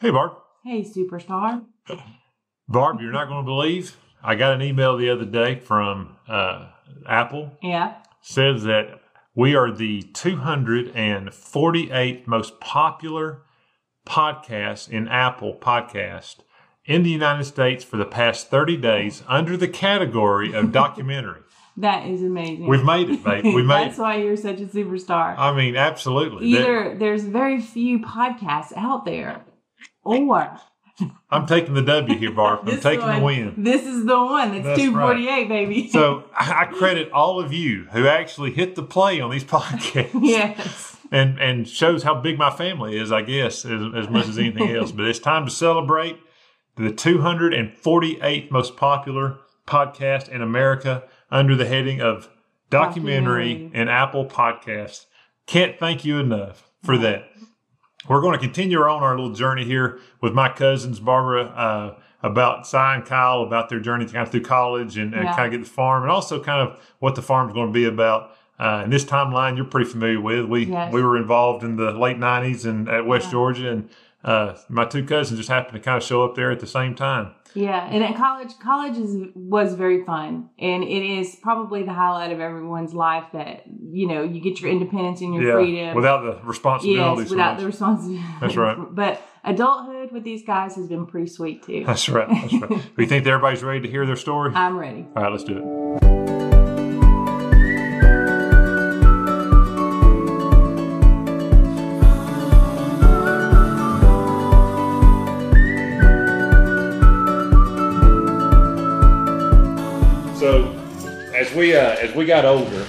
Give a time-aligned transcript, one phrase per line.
[0.00, 0.32] Hey, Barb.
[0.64, 1.62] Hey, superstar.
[2.68, 3.96] Barb, you're not going to believe.
[4.22, 6.68] I got an email the other day from uh,
[7.06, 7.52] Apple.
[7.62, 7.96] Yeah.
[8.22, 9.02] Says that
[9.34, 13.42] we are the 248th most popular
[14.06, 16.36] podcast in Apple Podcast
[16.86, 21.42] in the United States for the past 30 days under the category of documentary.
[21.76, 22.66] That is amazing.
[22.66, 23.44] We've made it, babe.
[23.44, 24.02] We made That's it.
[24.02, 25.36] why you're such a superstar.
[25.38, 26.52] I mean, absolutely.
[26.52, 29.44] That- Either there's very few podcasts out there,
[30.04, 30.58] or
[31.30, 32.68] I'm taking the W here, Barb.
[32.68, 33.54] I'm taking one, the win.
[33.56, 34.54] This is the one.
[34.54, 35.88] It's That's 248, baby.
[35.92, 40.10] So I I credit all of you who actually hit the play on these podcasts.
[40.22, 40.96] yes.
[41.10, 44.70] and and shows how big my family is, I guess, as, as much as anything
[44.76, 44.92] else.
[44.92, 46.18] But it's time to celebrate
[46.76, 52.28] the 248th most popular podcast in America under the heading of
[52.70, 53.80] documentary, Documentary.
[53.80, 55.06] and Apple Podcasts.
[55.46, 57.24] Can't thank you enough for that.
[58.08, 62.66] We're going to continue on our little journey here with my cousins, Barbara, uh, about
[62.66, 65.36] Sy and Kyle, about their journey kind of through college and, and Yeah.
[65.36, 67.84] kind of get the farm, and also kind of what the farm's going to be
[67.84, 68.32] about.
[68.58, 70.44] Uh, and this timeline you're pretty familiar with.
[70.44, 70.92] We Yes.
[70.92, 73.30] we were involved in the late '90s and at West Yeah.
[73.32, 73.88] Georgia, and
[74.24, 76.94] uh, my two cousins just happened to kind of show up there at the same
[76.94, 77.32] time.
[77.54, 82.30] Yeah, and at college, college is was very fun, and it is probably the highlight
[82.30, 83.24] of everyone's life.
[83.32, 85.96] That you know, you get your independence and your freedom.
[85.96, 87.22] without the responsibility.
[87.22, 88.24] yes, without the responsibility.
[88.40, 88.76] That's right.
[88.94, 91.84] But adulthood with these guys has been pretty sweet too.
[91.86, 92.28] That's right.
[92.28, 92.68] That's right.
[92.68, 94.52] Do you think that everybody's ready to hear their story?
[94.54, 95.06] I'm ready.
[95.16, 95.58] All right, let's do
[96.02, 96.19] it.
[110.40, 110.72] So,
[111.36, 112.86] as we uh, as we got older,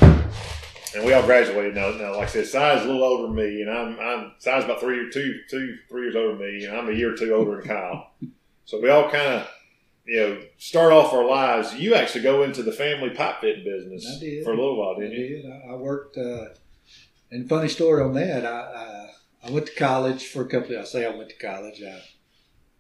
[0.96, 1.90] and we all graduated now.
[1.90, 4.80] Now, like I said, Sy's a little older than me, and I'm I'm Sy's about
[4.80, 7.34] three or two two three years older than me, and I'm a year or two
[7.34, 8.12] older than Kyle.
[8.64, 9.48] So we all kind of
[10.06, 11.74] you know start off our lives.
[11.76, 14.06] You actually go into the family pipe fitting business
[14.46, 15.42] for a little while, didn't you?
[15.42, 15.52] did.
[15.52, 16.18] I, I worked.
[16.18, 16.46] Uh,
[17.32, 18.46] and funny story on that.
[18.46, 20.78] I, I I went to college for a couple.
[20.78, 21.84] Of, I say I went to college.
[21.84, 22.00] I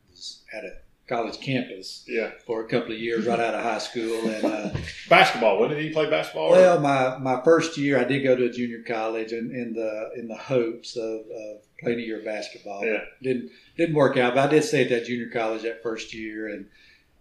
[0.09, 0.71] was at a
[1.11, 4.29] college campus Yeah, for a couple of years right out of high school.
[4.29, 4.69] And uh,
[5.09, 5.59] basketball.
[5.59, 6.51] When did you play basketball?
[6.51, 10.11] well, my, my first year, I did go to a junior college, in, in the
[10.17, 12.85] in the hopes of, of playing a year of basketball.
[12.85, 12.99] Yeah.
[13.21, 16.47] Didn't didn't work out, but I did stay at that junior college that first year
[16.47, 16.65] and.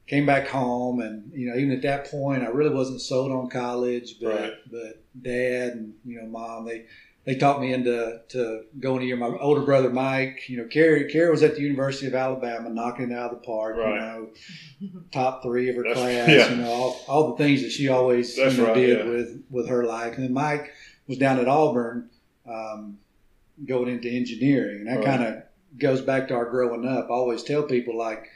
[0.07, 3.49] Came back home, and you know, even at that point, I really wasn't sold on
[3.49, 4.17] college.
[4.21, 4.53] But Right.
[4.69, 6.87] but dad and you know mom, they
[7.25, 9.17] they talked me into to going to year.
[9.17, 13.11] My older brother Mike, you know, Carrie Carrie was at the University of Alabama, knocking
[13.11, 13.77] it out of the park.
[13.77, 13.95] Right.
[13.95, 16.29] You know, top three of her That's- class.
[16.29, 16.51] yeah.
[16.51, 19.05] You know, all, all the things that she always you know, right, did yeah.
[19.05, 20.15] with with her life.
[20.15, 20.73] And then Mike
[21.07, 22.09] was down at Auburn,
[22.49, 22.99] um,
[23.67, 25.05] going into engineering, and that Right.
[25.05, 25.43] kind of
[25.79, 27.07] goes back to our growing up.
[27.11, 28.29] I always tell people like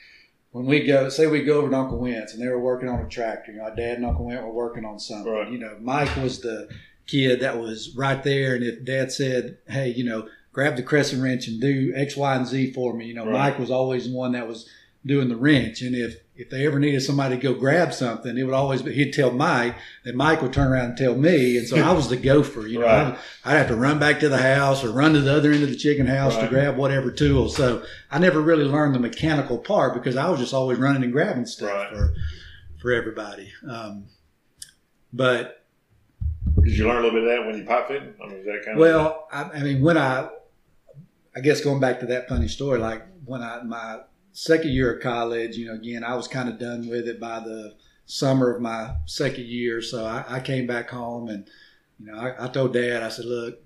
[0.53, 3.01] when we go, say we go over to Uncle Wentz and they were working on
[3.01, 3.51] a tractor.
[3.51, 5.53] You know, our dad and Uncle Wentz were working on something.
[5.53, 6.69] You know, Mike was the
[7.07, 11.23] kid that was right there, and if Dad said, "Hey, you know, grab the crescent
[11.23, 13.33] wrench and do X, Y, and Z for me," you know, Right.
[13.33, 14.69] Mike was always the one that was
[15.07, 15.83] doing the wrench.
[15.83, 18.93] And if if they ever needed somebody to go grab something, it would always be
[18.93, 22.09] he'd tell Mike, then Mike would turn around and tell me, and so I was
[22.09, 22.67] the gopher.
[22.67, 23.19] You know, Right.
[23.45, 25.69] I'd, have to run back to the house or run to the other end of
[25.71, 27.49] the chicken house to grab whatever tool.
[27.51, 31.13] So I never really learned the mechanical part because I was just always running and
[31.13, 31.91] grabbing stuff Right.
[31.91, 32.15] for
[32.81, 33.53] for everybody.
[33.69, 34.07] Um,
[35.13, 35.64] but
[36.63, 38.15] Did you learn a little bit of that when you pipe fitting?
[38.23, 40.29] I mean, is that kind of well, I, I mean, when I,
[41.37, 44.01] I guess going back to that funny story, like when I my
[44.33, 47.41] second year of college, you know, again, I was kind of done with it by
[47.41, 47.75] the
[48.07, 51.47] summer of my second year, so I, I came back home and,
[51.99, 53.59] you know, I, I told Dad, I said, look.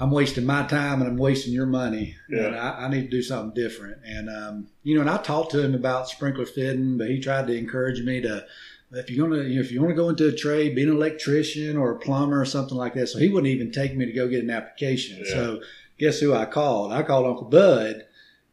[0.00, 2.46] I'm wasting my time and I'm wasting your money, Yeah.
[2.46, 3.98] and I, I need to do something different.
[4.04, 7.48] And um, you know, and I talked to him about sprinkler fitting, but he tried
[7.48, 8.46] to encourage me to
[8.92, 11.92] if you're gonna if you want to go into a trade, be an electrician or
[11.92, 13.08] a plumber or something like that.
[13.08, 15.22] So he wouldn't even take me to go get an application.
[15.24, 15.30] Yeah.
[15.34, 15.60] So
[15.98, 16.92] guess who I called?
[16.92, 18.04] I called Uncle Bud.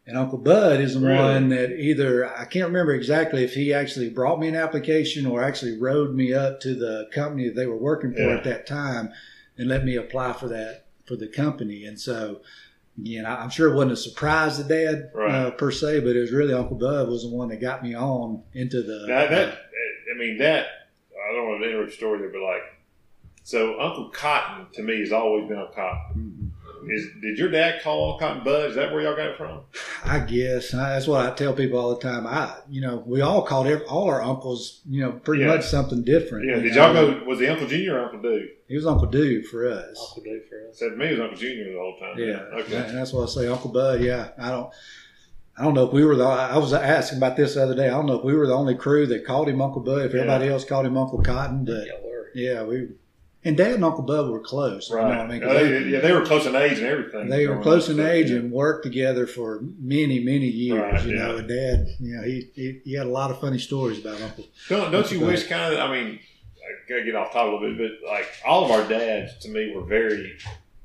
[0.08, 1.18] And Uncle Bud is the Really?
[1.18, 5.42] one that either I can't remember exactly if he actually brought me an application or
[5.42, 8.36] actually rode me up to the company that they were working for Yeah.
[8.36, 9.10] at that time
[9.58, 11.84] and let me apply for that for the company.
[11.86, 12.40] And so,
[12.96, 15.34] again, I'm sure it wasn't a surprise to Dad Right.
[15.34, 17.94] uh, per se, but it was really Uncle Bud was the one that got me
[17.96, 19.06] on into the.
[19.08, 19.58] Now that
[20.16, 20.66] I mean that
[21.30, 22.62] I don't want to interrupt your story there, but like,
[23.42, 26.52] so Uncle Cotton to me has always been a Cotton.
[26.52, 26.92] Mhm.
[26.92, 28.70] Is did your dad call Uncle Cotton Bud?
[28.70, 29.60] Is that where y'all got it from?
[30.04, 32.26] I guess I, that's what I tell people all the time.
[32.28, 35.48] I, you know, we all called every, all our uncles, you know, pretty Yeah.
[35.56, 36.46] much something different.
[36.48, 36.60] Yeah.
[36.60, 37.24] Did y'all go?
[37.24, 38.50] Was the Uncle Junior or Uncle Dude?
[38.68, 39.98] He was Uncle Dude for us.
[40.16, 40.78] Uncle Dave for us.
[40.78, 42.18] Said to me it was Uncle Junior the whole time.
[42.18, 42.76] Yeah, Okay.
[42.76, 44.00] and that's why I say Uncle Bud.
[44.02, 44.72] Yeah, I don't.
[45.58, 46.24] I don't know if we were the.
[46.24, 47.86] I was asking about this the other day.
[47.86, 50.06] I don't know if we were the only crew that called him Uncle Bud.
[50.06, 52.88] If everybody else called him Uncle Cotton, but Yeah, yeah, we
[53.46, 54.90] and Dad and Uncle Bud were close.
[54.90, 55.40] You know what I mean?
[55.40, 57.28] They, oh, they, yeah, they were close in age and everything.
[57.28, 58.38] they were close in age yeah.
[58.38, 60.80] and worked together for many, many years.
[60.80, 61.26] Right, you yeah.
[61.26, 64.20] know, and Dad, you know, he, he he had a lot of funny stories about
[64.20, 64.46] Uncle.
[64.68, 65.78] Don't, don't you Go wish kind of?
[65.78, 66.18] I mean,
[66.56, 69.48] I gotta get off topic a little bit, but like all of our dads to
[69.48, 70.36] me were very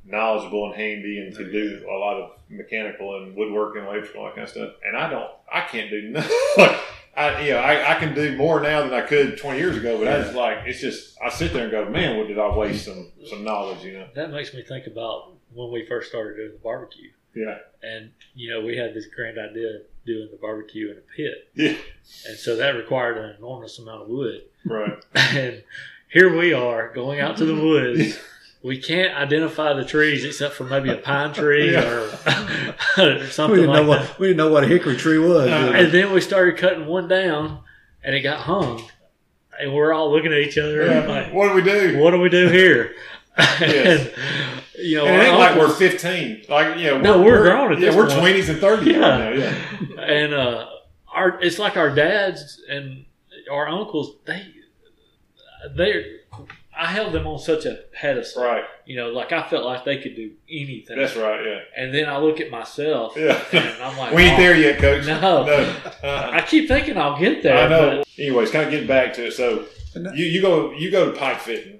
[0.05, 4.35] knowledgeable and handy and could do a lot of mechanical and woodworking, electrical, all that
[4.35, 4.73] kind of stuff.
[4.85, 6.35] And I don't, I can't do nothing.
[6.57, 6.79] like,
[7.15, 9.97] I, you know, I, I can do more now than I could 20 years ago,
[9.97, 12.55] but I just like, it's just, I sit there and go, man, what did I
[12.55, 14.07] waste some, some knowledge, you know?
[14.15, 17.09] that makes me think about when we first started doing the barbecue.
[17.35, 17.57] Yeah.
[17.83, 21.49] And, you know, we had this grand idea of doing the barbecue in a pit.
[21.53, 21.77] Yeah.
[22.27, 24.43] And so that required an enormous amount of wood.
[24.65, 25.03] Right.
[25.13, 25.63] And
[26.09, 28.19] here we are going out to the woods.
[28.63, 31.83] We can't identify the trees except for maybe a pine tree Yeah.
[31.89, 32.01] or,
[32.97, 34.09] or We something didn't like know that.
[34.09, 35.47] what we didn't know what a hickory tree was.
[35.49, 35.71] Uh.
[35.75, 37.59] And then we started cutting one down,
[38.03, 38.83] and it got hung.
[39.59, 41.15] And we're all looking at each other and Yeah.
[41.15, 41.97] like, What do we do?
[41.99, 42.93] what do we do here?
[43.37, 44.07] Yes.
[44.07, 44.13] and,
[44.85, 46.43] you know, And it ain't like we're 15.
[46.49, 48.35] Like, you know, No, we're grown at yeah, this we're point.
[48.35, 48.99] 20s and 30s Yeah.
[48.99, 49.45] right now.
[49.95, 50.01] Yeah.
[50.05, 50.67] and uh,
[51.13, 53.05] our it's like our dads and
[53.51, 54.15] our uncles.
[54.25, 54.45] They
[55.75, 56.17] they
[56.77, 58.43] I held them on such a pedestal.
[58.43, 58.63] Right.
[58.85, 60.97] You know, like I felt like they could do anything.
[60.97, 61.43] That's right.
[61.45, 61.59] Yeah.
[61.75, 63.39] And then I look at myself, Yeah.
[63.51, 65.05] and I'm like, we ain't "Oh, there yet, coach.
[65.05, 65.19] No.
[65.19, 65.53] No.
[65.53, 66.29] Uh-uh.
[66.33, 67.57] I keep thinking I'll get there.
[67.57, 67.97] I know.
[67.97, 69.31] but Anyways, kind of getting back to it.
[69.33, 69.65] So
[70.15, 71.79] you, you go you go to pipe fitting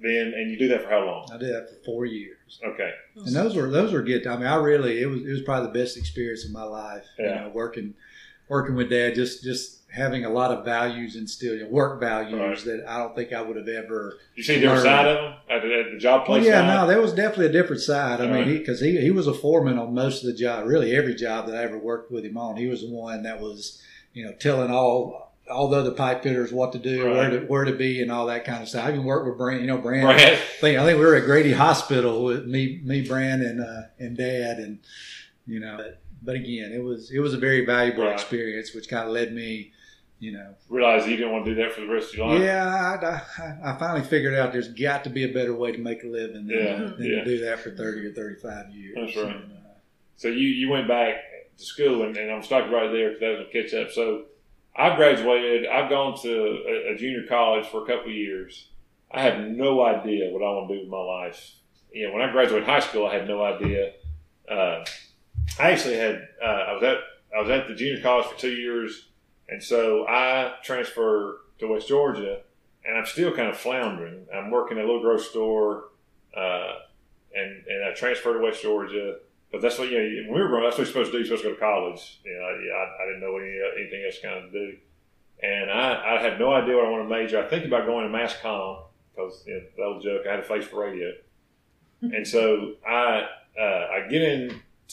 [0.00, 1.28] then, and you do that for how long?
[1.32, 2.36] I did that for four years.
[2.66, 2.90] Okay.
[3.16, 4.26] And those were those were good.
[4.26, 7.04] I mean, I really it was it was probably the best experience of my life.
[7.18, 7.42] You Yeah.
[7.42, 7.94] know, working
[8.48, 12.32] working with Dad, just just having a lot of values instilled, you know, work values
[12.32, 12.64] Right.
[12.64, 14.18] that I don't think I would have ever.
[14.34, 16.46] You see a different side of them at the, at the job Well, place.
[16.46, 16.74] yeah, side?
[16.74, 18.20] no, there was definitely a different side.
[18.20, 18.46] I mean, Right.
[18.46, 21.46] he because he, he was a foreman on most of the job, really every job
[21.46, 22.56] that I ever worked with him on.
[22.56, 23.82] He was the one that was,
[24.14, 27.64] you know, telling all all the other pipe fitters what to do, where to where
[27.64, 28.86] to be, and all that kind of stuff.
[28.86, 30.06] I even worked with Brand, you know, Brand.
[30.06, 30.20] Right.
[30.32, 33.82] I think I think we were at Grady Hospital with me, me, Brand, and uh,
[33.98, 34.78] and Dad, and
[35.46, 35.76] you know.
[35.76, 38.12] But, but again, it was it was a very valuable Right.
[38.14, 39.72] experience, which kind of led me,
[40.22, 40.54] you know.
[40.68, 42.40] Realize you didn't want to do that for the rest of your life.
[42.40, 45.78] Yeah, I, I, I finally figured out there's got to be a better way to
[45.78, 47.18] make a living than, Yeah, than yeah.
[47.18, 48.94] to do that for thirty or thirty five years.
[48.98, 49.34] That's right.
[49.34, 49.56] And, uh,
[50.16, 51.16] So you, you went back
[51.58, 53.90] to school, and, and I'm stuck right there because that was a catch up.
[53.90, 54.26] So
[54.76, 55.66] I graduated.
[55.66, 56.32] I've gone to
[56.68, 58.68] a, a junior college for a couple of years.
[59.10, 61.52] I have no idea what I want to do with my life.
[61.92, 63.92] You know, when I graduated high school, I had no idea.
[64.48, 64.84] Uh,
[65.58, 66.26] I actually had.
[66.40, 66.98] Uh, I was at
[67.36, 69.08] I was at the junior college for two years,
[69.52, 72.40] and so I transferred to West Georgia,
[72.86, 74.26] and I'm still kind of floundering.
[74.34, 75.90] I'm working at a little grocery store,
[76.34, 76.72] uh,
[77.34, 79.18] and and I transferred to West Georgia.
[79.50, 80.30] But that's what you know.
[80.30, 81.18] When we were growing, that's what you're supposed to do.
[81.18, 82.20] You're supposed to go to college.
[82.24, 84.76] You know, I, I didn't know any, anything else kind of to do,
[85.42, 87.44] and I, I had no idea what I wanted to major.
[87.44, 88.84] I think about going to mass comm
[89.14, 90.22] because you know, old joke.
[90.26, 91.12] I had a face for radio,
[92.00, 93.26] and so I
[93.60, 94.22] uh, I get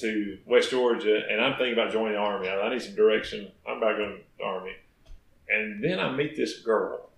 [0.04, 2.48] into West Georgia, and I'm thinking about joining the army.
[2.48, 3.52] I, I need some direction.
[3.68, 4.74] I'm about going to the army,
[5.50, 7.10] and then I meet this girl,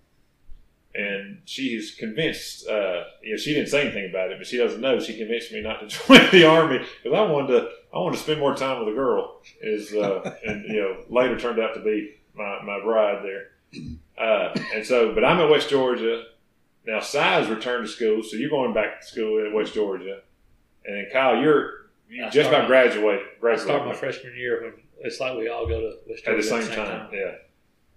[0.93, 2.67] and she is convinced.
[2.67, 4.99] Uh, you know, she didn't say anything about it, but she doesn't know.
[4.99, 7.69] She convinced me not to join the army because I wanted to.
[7.93, 9.41] I wanted to spend more time with a girl.
[9.61, 13.47] Is uh, and you know later turned out to be my, my bride there.
[14.17, 16.25] Uh, and so, but I'm at West Georgia
[16.85, 16.99] now.
[16.99, 20.19] Sy's returned to school, so you're going back to school at West Georgia,
[20.85, 21.80] and then Kyle, you're
[22.11, 23.21] you I just about graduate.
[23.43, 26.43] I started my freshman year when it's like we all go to West at the
[26.43, 27.09] Georgia same time.
[27.13, 27.35] Yeah.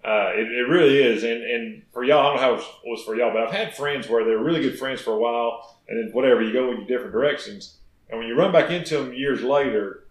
[0.03, 2.65] Uh, it, it really is, and and for y'all, I don't know how it was,
[2.85, 5.79] was for y'all, but I've had friends where they're really good friends for a while,
[5.89, 7.77] and then whatever you go in different directions,
[8.09, 10.05] and when you run back into them years later,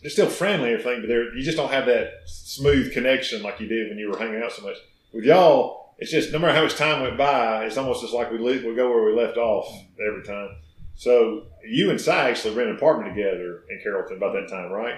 [0.00, 3.58] they're still friendly and everything, but they're you just don't have that smooth connection like
[3.58, 4.76] you did when you were hanging out so much.
[5.12, 8.30] With y'all, it's just no matter how much time went by, it's almost just like
[8.30, 9.68] we leave, we go where we left off
[10.06, 10.50] every time.
[10.96, 14.94] So you and Sy actually rented an apartment together in Carrollton about that time, right?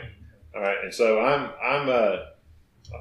[0.54, 2.16] All right, and so I'm I'm uh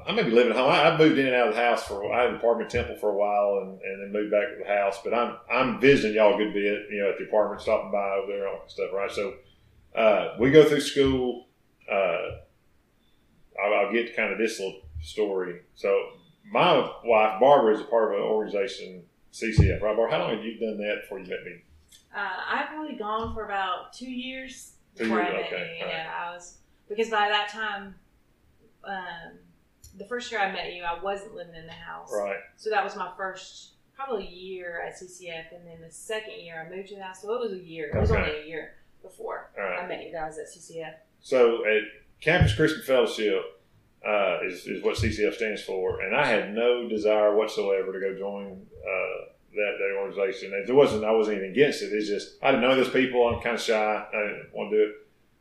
[0.06, 0.70] I may be living at home.
[0.70, 2.80] I, I moved in and out of the house for I had an apartment in
[2.80, 4.98] Temple for a while, and, and then moved back to the house.
[5.02, 8.10] But I'm I'm visiting y'all a good bit, you know, at the apartment, stopping by
[8.22, 9.10] over there, all that stuff, right?
[9.10, 9.34] So
[9.94, 11.46] uh, we go through school.
[11.90, 12.42] Uh,
[13.64, 15.60] I'll, I'll get to kind of this little story.
[15.76, 15.96] So
[16.50, 19.96] my wife Barbara is a part of an organization, CCF, right?
[19.96, 21.62] Barbara, how long have you done that before you met me?
[22.14, 25.84] Uh, I've probably gone for about two years Two before years, I met okay, you.
[25.84, 27.94] all Yeah, I was because by that time,
[28.84, 29.38] um,
[29.96, 32.10] the first year I met you, I wasn't living in the house.
[32.12, 32.36] Right.
[32.56, 36.74] So that was my first probably year at CCF, and then the second year I
[36.74, 37.20] moved to the house.
[37.22, 37.90] So it was a year.
[37.94, 38.20] It was Okay.
[38.22, 39.80] only a year before right.
[39.84, 40.94] I met you guys at CCF.
[41.20, 41.82] So at
[42.20, 43.42] Campus Christian Fellowship
[44.06, 48.16] uh, is, is what CCF stands for, and I had no desire whatsoever to go
[48.18, 50.52] join uh, that, that organization.
[50.66, 51.92] It wasn't I wasn't even against it.
[51.92, 53.26] It's just I didn't know those people.
[53.28, 53.74] I'm kind of shy.
[54.12, 54.94] I didn't want to do it.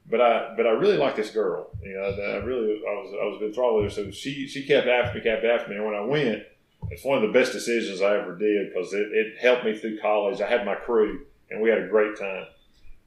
[0.09, 1.69] But I but I really like this girl.
[1.83, 4.03] You know, I really I was I was enthralled with her.
[4.05, 6.43] So she she kept after me, kept after me, and when I went,
[6.91, 9.99] it's one of the best decisions I ever did because it, it helped me through
[9.99, 10.39] college.
[10.41, 12.45] I had my crew, and we had a great time.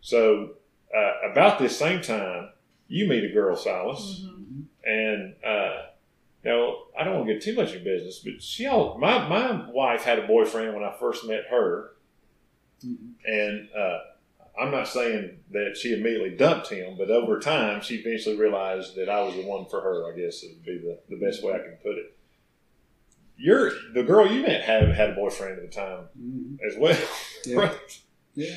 [0.03, 0.51] So
[0.95, 2.51] uh, about this same time,
[2.89, 4.65] you meet a girl, Silas, Mhm.
[4.85, 5.83] and uh,
[6.45, 9.71] now I don't want to get too much in business, but she all my my
[9.71, 11.93] wife had a boyfriend when I first met her,
[12.85, 13.13] Mhm.
[13.27, 13.99] and uh,
[14.61, 19.09] I'm not saying that she immediately dumped him, but over time she eventually realized that
[19.09, 20.13] I was the one for her.
[20.13, 22.17] I guess would be the, the best way I can put it.
[23.37, 26.59] You're the girl you met had had a boyfriend at the time Mhm.
[26.67, 26.99] as well,
[27.47, 27.57] Yeah.
[27.57, 28.01] right?
[28.35, 28.57] Yeah.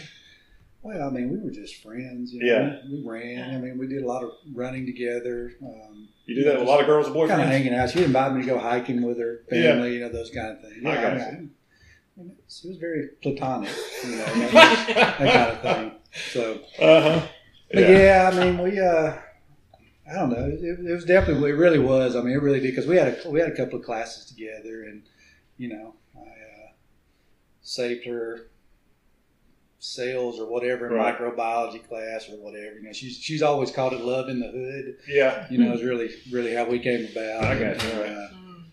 [0.84, 2.34] Well, I mean, we were just friends.
[2.34, 2.46] You know?
[2.54, 2.80] Yeah.
[2.90, 3.56] We, we ran.
[3.56, 5.54] I mean, we did a lot of running together.
[5.62, 7.28] Um, You do that with a lot of girls and boyfriends.
[7.30, 7.90] kind of hanging out.
[7.90, 10.86] She invited me to go hiking with her family, you know, those kind of things.
[10.86, 11.28] I Yeah, got I mean, I-
[12.16, 13.72] I mean, it was very platonic,
[14.04, 15.92] you know, that, kind of thing.
[16.32, 17.28] So, Uh huh.
[17.74, 19.16] but yeah, I mean, we, uh,
[20.08, 20.46] I don't know.
[20.46, 22.16] It, it was definitely, it really was.
[22.16, 24.26] I mean, it really did because we had a we had a couple of classes
[24.28, 25.02] together, and
[25.58, 26.72] you know, I uh,
[27.64, 28.50] saved her
[29.84, 31.18] sales or whatever in Right.
[31.18, 32.78] microbiology class or whatever.
[32.78, 34.96] You know, she's she's always called it love in the hood.
[35.08, 35.46] Yeah.
[35.50, 37.44] You know, is really really how we came about.
[37.44, 38.10] I got you, right.
[38.12, 38.28] uh.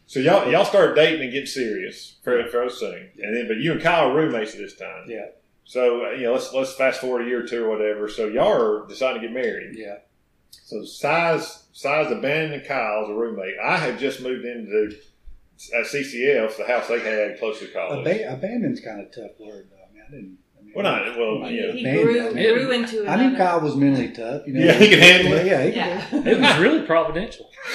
[0.07, 3.73] So y'all y'all started dating and getting serious for for soon, and then but you
[3.73, 5.05] and Kyle are roommates at this time.
[5.09, 5.27] Yeah.
[5.65, 8.09] So uh, you know, let's let's fast forward a year or two or whatever.
[8.09, 9.77] So y'all are deciding to get married.
[9.77, 9.97] yeah.
[10.51, 13.55] So Sy's Sy's abandoned Kyle as a roommate.
[13.63, 14.97] I had just moved into
[15.75, 18.07] uh, CCF, the house they had close to college.
[18.07, 19.77] Aban- abandoned's kind of a tough word, though.
[19.77, 20.39] I mean, I didn't.
[20.77, 22.55] I mean, well, not well, He, yeah, he Man, grew, man.
[22.55, 24.47] grew into I knew Kyle was mentally tough.
[24.47, 25.47] You know, Yeah, he could handle it.
[25.47, 26.01] Yeah, he Yeah.
[26.07, 26.27] can.
[26.27, 27.51] It was really providential.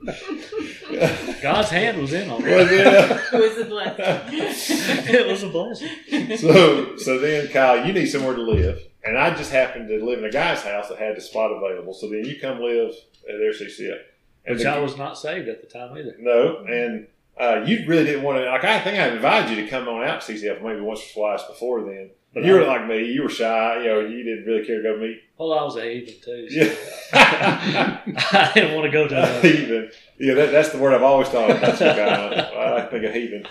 [1.42, 2.54] God's hand was in on it.
[2.56, 2.86] Was it?
[3.32, 4.04] It was a blessing.
[5.14, 6.36] It was a blessing.
[6.36, 10.18] so so then Kyle, you need somewhere to live, and I just happened to live
[10.18, 11.94] in a guy's house that had the spot available.
[11.94, 12.90] So then you come live
[13.28, 13.98] at their CCF.
[14.46, 16.16] And Which the- I was not saved at the time either.
[16.18, 17.06] No, and
[17.38, 18.44] uh, you really didn't want to.
[18.50, 21.12] Like I think I invited you to come on out to CCF maybe once or
[21.14, 22.10] twice before then.
[22.32, 23.06] But you were like me.
[23.06, 23.78] You were shy.
[23.82, 25.20] You know, you didn't really care to go meet.
[25.36, 26.48] Well, I was a heathen too.
[26.48, 26.74] So Yeah.
[28.32, 29.48] I didn't want to go to the.
[29.48, 29.90] heathen.
[30.18, 32.78] Yeah, that, that's the word I've always thought about you, Kyle.
[32.78, 33.46] I think of heathen.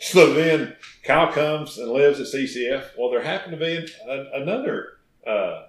[0.00, 2.90] So then Kyle comes and lives at CCF.
[2.98, 5.62] Well, there happened to be a, another uh,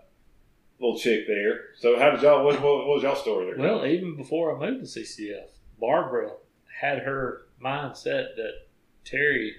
[0.82, 1.62] little chick there.
[1.78, 2.44] So how did y'all?
[2.44, 3.58] What, what, what was y'all story there?
[3.58, 5.46] Well, even before I moved to CCF,
[5.80, 6.32] Barbara
[6.82, 8.54] had her mindset that
[9.06, 9.54] Terry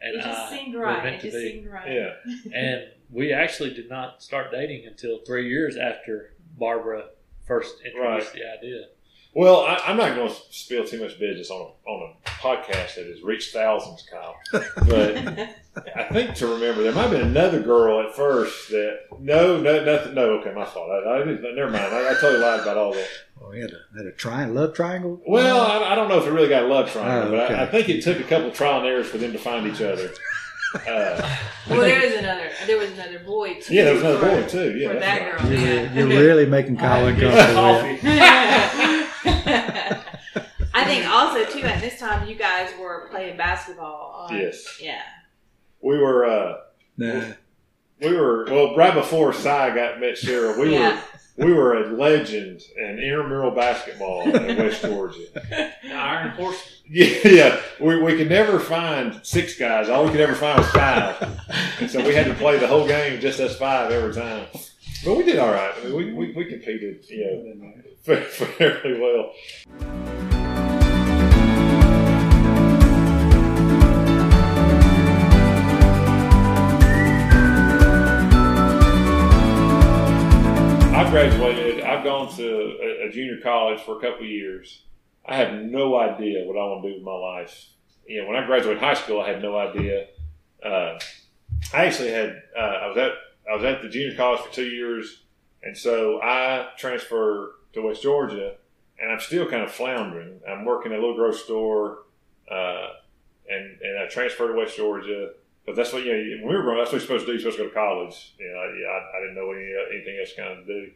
[0.00, 1.50] and It just I seemed were meant It to just be.
[1.52, 1.92] seemed right.
[1.92, 2.12] Yeah.
[2.54, 7.04] And we actually did not start dating until three years after Barbara
[7.46, 8.86] first introduced the idea.
[9.34, 12.94] Well, I, I'm not going to spill too much business on a, on a podcast
[12.94, 14.34] that has reached thousands, Kyle.
[14.88, 15.50] But
[15.94, 19.84] I think to remember, there might have been another girl at first that no, no,
[19.84, 20.14] nothing.
[20.14, 20.90] No, okay, my fault.
[20.90, 21.94] I, I, never mind.
[21.94, 23.08] I, I totally lied about all that.
[23.46, 25.20] Oh, we had a, had a tri- love triangle.
[25.26, 27.62] Well, I, I don't know if it really got a love triangle, Oh, but I,
[27.62, 29.80] I think it took a couple of trial and errors for them to find each
[29.82, 30.10] other.
[30.74, 31.36] Uh,
[31.70, 32.50] well, there was another.
[32.66, 33.72] There was another boy too.
[33.72, 34.76] yeah, there was another for- boy too.
[34.76, 35.38] Yeah, for that right.
[35.40, 35.50] girl.
[35.52, 35.94] You're, Yeah.
[35.94, 37.54] you're really making Kyle uncomfortable.
[37.54, 37.98] Coffee.
[40.74, 44.26] I think also too at this time you guys were playing basketball.
[44.28, 44.78] On, Yes.
[44.82, 45.00] Yeah.
[45.80, 46.26] We were.
[46.26, 46.54] Uh,
[46.98, 47.24] Nah.
[48.00, 50.58] we were well right before Sy got met Cheryl.
[50.58, 50.96] We yeah.
[50.96, 51.00] were
[51.36, 55.26] we were a legend in intramural basketball in West Georgia.
[55.34, 56.72] The Iron Horseman.
[56.88, 57.60] Yeah, yeah.
[57.80, 59.88] We, we could never find six guys.
[59.88, 61.40] All we could ever find was five.
[61.80, 64.46] And so we had to play the whole game just us five every time.
[65.04, 65.74] But we did all right.
[65.76, 67.74] I mean, we, we, we competed, you
[68.06, 70.25] know, fairly well.
[80.96, 81.82] I graduated.
[81.82, 84.84] I've gone to a, a junior college for a couple years.
[85.26, 87.66] I have no idea what I want to do with my life.
[88.06, 90.06] You know, when I graduated high school, I had no idea.
[90.64, 90.98] Uh,
[91.74, 92.42] I actually had.
[92.56, 93.12] Uh, I was at.
[93.46, 95.24] I was at the junior college for two years,
[95.62, 98.54] and so I transferred to West Georgia,
[98.98, 100.40] and I'm still kind of floundering.
[100.48, 102.04] I'm working at a little grocery store,
[102.50, 102.88] uh,
[103.50, 105.32] and and I transferred to West Georgia.
[105.66, 106.44] But that's what you know.
[106.44, 106.78] When we were growing.
[106.78, 107.32] That's what you're supposed to do.
[107.32, 108.34] You're supposed to go to college.
[108.38, 110.90] You know, I, I, I didn't know any, anything else kind of do,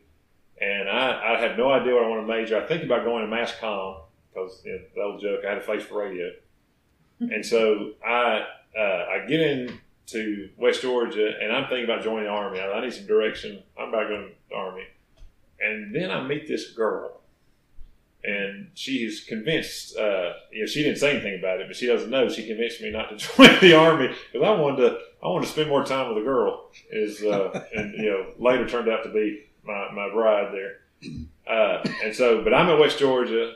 [0.60, 2.62] and I, I had no idea what I wanted to major.
[2.62, 5.40] I think about going to mass comm because you know, the old joke.
[5.44, 6.30] I had a face for radio,
[7.20, 8.44] and so I
[8.78, 12.60] uh, I get into West Georgia, and I'm thinking about joining the army.
[12.60, 13.62] I, I need some direction.
[13.78, 14.84] I'm about going to the army,
[15.60, 17.19] And then I meet this girl,
[18.24, 19.96] and she's convinced.
[19.96, 22.28] Uh, you know, she didn't say anything about it, but she doesn't know.
[22.28, 24.98] She convinced me not to join the army because I wanted to.
[25.22, 26.70] I wanted to spend more time with a girl.
[26.90, 30.76] Is uh, and you know later turned out to be my, my bride there.
[31.46, 33.54] Uh, and so, but I'm at West Georgia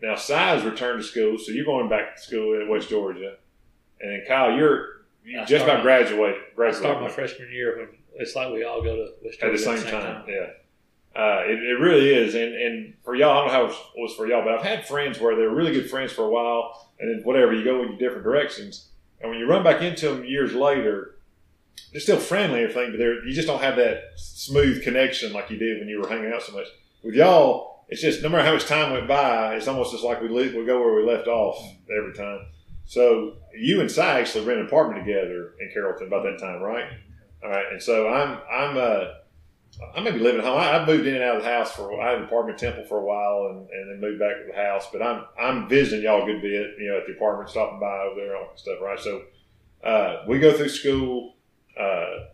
[0.00, 0.14] now.
[0.14, 3.36] Sy's returned to school, so you're going back to school at West Georgia,
[4.00, 6.40] and then Kyle, you're you just about my- graduated.
[6.60, 9.58] I started my freshman year when it's like we all go to West Georgia at
[9.58, 10.24] the Georgia same, time.
[10.28, 10.46] Yeah.
[11.16, 14.14] Uh, it, it really is, and and for y'all, I don't know how it was
[14.14, 17.08] for y'all, but I've had friends where they're really good friends for a while, and
[17.08, 18.88] then whatever you go in different directions,
[19.20, 21.16] and when you run back into them years later,
[21.92, 25.48] they're still friendly and everything, but they're you just don't have that smooth connection like
[25.48, 26.66] you did when you were hanging out so much.
[27.02, 30.20] With y'all, it's just no matter how much time went by, it's almost just like
[30.20, 31.58] we leave, we go where we left off
[31.96, 32.40] every time.
[32.84, 36.90] So you and Sy actually rented an apartment together in Carrollton about that time, right?
[37.42, 39.04] All right, and so I'm I'm uh
[39.94, 40.58] I may be living at home.
[40.58, 42.84] I, I moved in and out of the house for I had an apartment Temple
[42.84, 44.86] for a while, and, and then moved back to the house.
[44.92, 47.98] But I'm I'm visiting y'all a good bit, you know, at the apartment, stopping by
[48.10, 48.98] over there, all that stuff, right?
[48.98, 49.22] So
[49.84, 51.34] uh, we go through school.
[51.78, 52.24] Uh,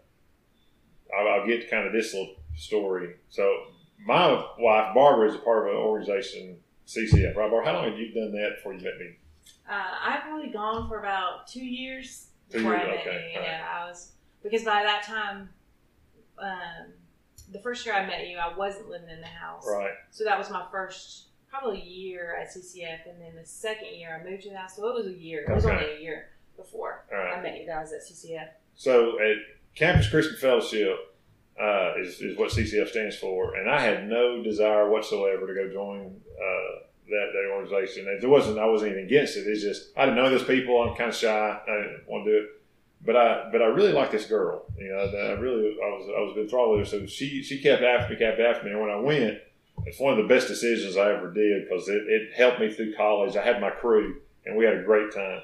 [1.18, 3.16] I'll, I'll get to kind of this little story.
[3.28, 3.52] So
[4.06, 7.36] my wife Barbara is a part of an organization, CCF.
[7.36, 7.64] Right, Barbara?
[7.64, 9.16] How long have you done that before you met me?
[9.68, 13.40] Uh, I've probably gone for about two years Two before years, okay, you.
[13.40, 15.48] Yeah, I was because by that time,
[16.38, 16.92] um,
[17.50, 19.64] the first year I met you, I wasn't living in the house.
[19.66, 19.92] Right.
[20.10, 24.28] So that was my first probably year at CCF, and then the second year I
[24.28, 24.76] moved to the house.
[24.76, 25.44] So it was a year.
[25.48, 25.74] It was Okay.
[25.74, 27.38] only a year before right.
[27.38, 28.48] I met you guys at CCF.
[28.74, 29.36] So at
[29.74, 30.96] Campus Christian Fellowship
[31.60, 35.70] uh, is, is what CCF stands for, and I had no desire whatsoever to go
[35.70, 38.06] join uh, that that organization.
[38.08, 39.46] It wasn't I wasn't even against it.
[39.46, 40.80] It's just I didn't know those people.
[40.82, 41.28] I'm kind of shy.
[41.68, 42.48] I didn't want to do it.
[43.04, 44.64] But I but I really like this girl.
[44.78, 47.00] You know, I really I was I was enthralled with her.
[47.00, 48.70] So she she kept after me, kept after me.
[48.72, 49.38] And when I went,
[49.86, 52.94] it's one of the best decisions I ever did because it, it helped me through
[52.94, 53.36] college.
[53.36, 55.40] I had my crew, and we had a great time.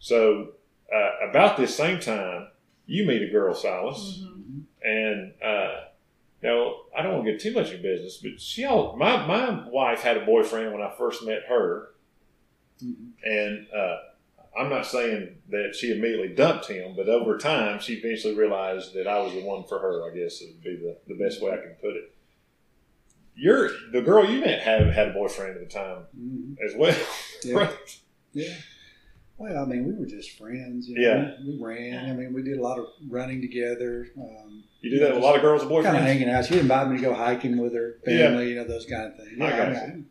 [0.00, 0.52] So
[0.92, 2.48] uh, about this same time,
[2.86, 4.22] you meet a girl, Silas,
[4.82, 5.80] and uh,
[6.42, 9.24] you know I don't want to get too much in business, but she all my
[9.24, 11.90] my wife had a boyfriend when I first met her,
[12.82, 13.10] Mhm.
[13.24, 13.96] and uh,
[14.58, 19.06] I'm not saying that she immediately dumped him, but over time she eventually realized that
[19.06, 20.10] I was the one for her.
[20.10, 22.12] I guess it would be the, the best way I can put it.
[23.36, 26.56] You're the girl you met had had a boyfriend at the time Mhm.
[26.64, 26.96] as well,
[27.44, 27.54] Yeah.
[27.54, 28.00] right?
[28.32, 28.54] Yeah.
[29.36, 30.88] Well, I mean, we were just friends.
[30.88, 31.00] You know?
[31.08, 31.34] Yeah.
[31.46, 32.10] We, we ran.
[32.10, 34.08] I mean, we did a lot of running together.
[34.20, 35.84] Um, You do that with a lot of girls and boyfriends.
[35.84, 36.44] kind of hanging out.
[36.46, 39.40] She invited me to go hiking with her family, you know, those kind of things.
[39.40, 39.80] I Yeah, got I.
[39.84, 40.06] I mean,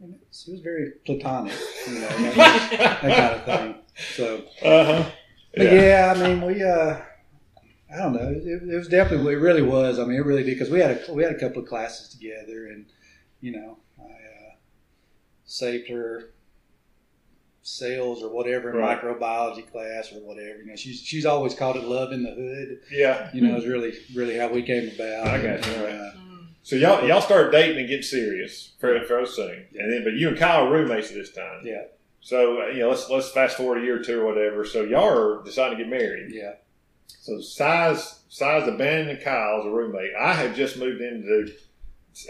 [0.00, 1.54] it was very platonic,
[1.86, 3.74] you know, that, that kind of thing.
[4.14, 5.10] So, Uh huh.
[5.56, 6.12] but yeah.
[6.16, 7.00] I mean, we, uh,
[7.92, 8.28] I don't know.
[8.28, 9.98] It, it was definitely, it really was.
[9.98, 12.08] I mean, it really did because we had a we had a couple of classes
[12.10, 12.84] together, and
[13.40, 14.54] you know, I uh,
[15.44, 16.30] saved her
[17.62, 19.00] sales or whatever in Right.
[19.00, 20.58] microbiology class or whatever.
[20.60, 22.80] You know, she's she's always called it love in the hood.
[22.92, 23.30] Yeah.
[23.32, 25.28] You know, it's really really how we came about.
[25.28, 25.94] I got you, right.
[25.94, 26.10] uh.
[26.66, 30.26] So y'all y'all started dating and getting serious fairly fairly soon, and then but you
[30.30, 31.60] and Kyle are roommates at this time.
[31.62, 31.84] Yeah.
[32.20, 34.64] So uh, you know, let's let's fast forward a year or two or whatever.
[34.64, 36.32] So y'all are deciding to get married.
[36.34, 36.54] yeah.
[37.06, 40.10] So Sy's Sy's abandoned Kyle as a roommate.
[40.20, 41.52] I had just moved into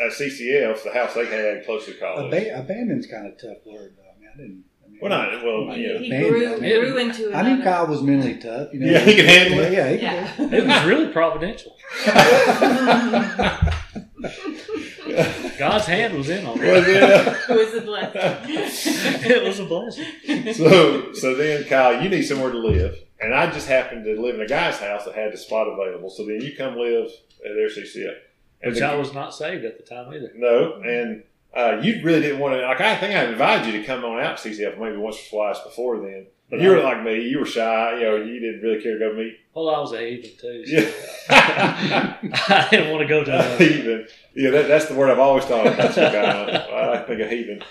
[0.04, 2.30] at CCF, the house they had close to college.
[2.30, 4.02] Aban- abandoned's kind of tough word, though.
[4.02, 4.64] I mean, I didn't.
[4.84, 7.34] I mean, well, not well, He, yeah, he Man, grew, I mean- grew into it.
[7.34, 8.68] I knew Kyle was mentally tough.
[8.74, 9.72] You know, Yeah, he can handle it.
[9.72, 10.30] Yeah, he Yeah.
[10.34, 10.52] can.
[10.52, 11.74] It was really providential.
[15.58, 16.72] God's hand was in on it.
[16.72, 17.36] Was it?
[17.46, 18.94] Who is a blessing.
[19.30, 20.54] It was a blessing.
[20.54, 24.34] so so then Kyle, you need somewhere to live, and I just happened to live
[24.36, 26.10] in a guy's house that had the spot available.
[26.10, 27.06] So then you come live
[27.44, 28.16] at their CCF.
[28.62, 30.32] And Which the- I was not saved at the time either.
[30.34, 31.22] No, and
[31.54, 32.62] uh, you really didn't want to.
[32.66, 35.30] Like I think I invited you to come on out to CCF maybe once or
[35.30, 36.26] twice before then.
[36.48, 37.22] But you were like me.
[37.22, 37.96] You were shy.
[37.98, 39.36] You know, you didn't really care to go meet.
[39.52, 40.64] Well, I was a heathen too.
[40.66, 40.90] So Yeah.
[42.48, 43.32] I didn't want to go to.
[43.32, 44.06] Uh, heathen.
[44.34, 46.94] Yeah, that, that's the word I've always thought about you, Kyle.
[46.94, 47.62] I think of heathen.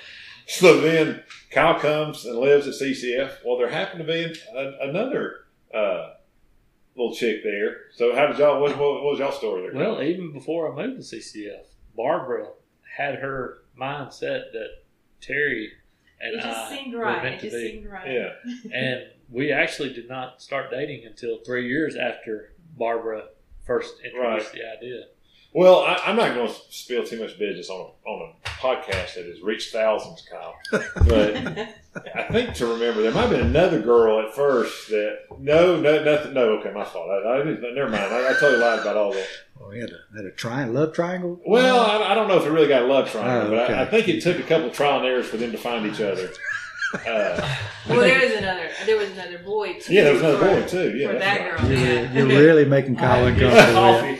[0.47, 3.37] So then Kyle comes and lives at CCF.
[3.45, 6.09] Well, there happened to be a, another uh,
[6.95, 7.77] little chick there.
[7.93, 8.59] So how did y'all?
[8.61, 9.73] What, what, what was y'all story there?
[9.73, 11.63] well, even before I moved to CCF,
[11.95, 12.47] Barbara
[12.97, 14.69] had her mindset that
[15.21, 15.71] Terry
[16.25, 17.23] and It just I seemed were right.
[17.23, 17.71] meant It to just be.
[17.71, 18.11] seemed right.
[18.11, 18.29] Yeah.
[18.73, 23.25] and we actually did not start dating until three years after Barbara
[23.65, 25.05] first introduced the idea.
[25.57, 29.15] Well, I, I'm not going to spill too much business on a, on a podcast
[29.15, 30.53] that has reached thousands, Kyle.
[31.07, 31.69] But
[32.13, 36.03] I think to remember, there might have been another girl at first that no, no,
[36.03, 36.33] nothing.
[36.33, 37.09] No, okay, my fault.
[37.09, 38.03] I, I, never mind.
[38.13, 39.27] I, I totally lied about all that.
[39.61, 41.39] Oh, we had a, had a triangle, love triangle.
[41.47, 43.73] Well, I, I don't know if it really got a love triangle, Oh, but.
[43.73, 45.85] I, I think it took a couple of trial and errors for them to find
[45.85, 46.29] each other.
[46.93, 47.55] Uh,
[47.89, 48.69] well, there was another.
[48.85, 49.93] There was another boy too.
[49.93, 50.95] yeah, there was another for- boy too.
[50.97, 51.57] Yeah, for that's that right.
[51.59, 51.69] girl.
[51.71, 52.13] You're, Yeah.
[52.13, 54.15] you're really making Kyle uncomfortable.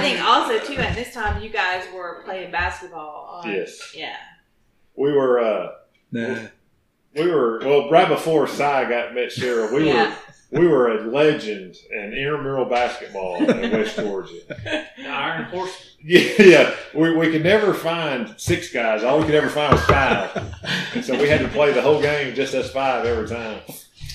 [0.00, 0.06] Coffee.
[0.06, 3.42] I think also too at this time you guys were playing basketball.
[3.44, 3.92] On, Yes.
[3.96, 4.16] Yeah.
[4.96, 5.40] We were.
[5.40, 5.68] Uh,
[6.12, 6.38] Nah.
[7.14, 9.72] we were well right before Sy got met Cheryl.
[9.72, 10.08] We Yeah.
[10.10, 10.16] were
[10.60, 14.40] we were a legend in intramural basketball in West Georgia.
[14.48, 15.86] The Iron Horse.
[16.02, 16.74] Yeah, yeah.
[16.94, 19.04] We, we could never find six guys.
[19.04, 20.34] All we could ever find was five,
[20.94, 23.60] and so we had to play the whole game just us five every time.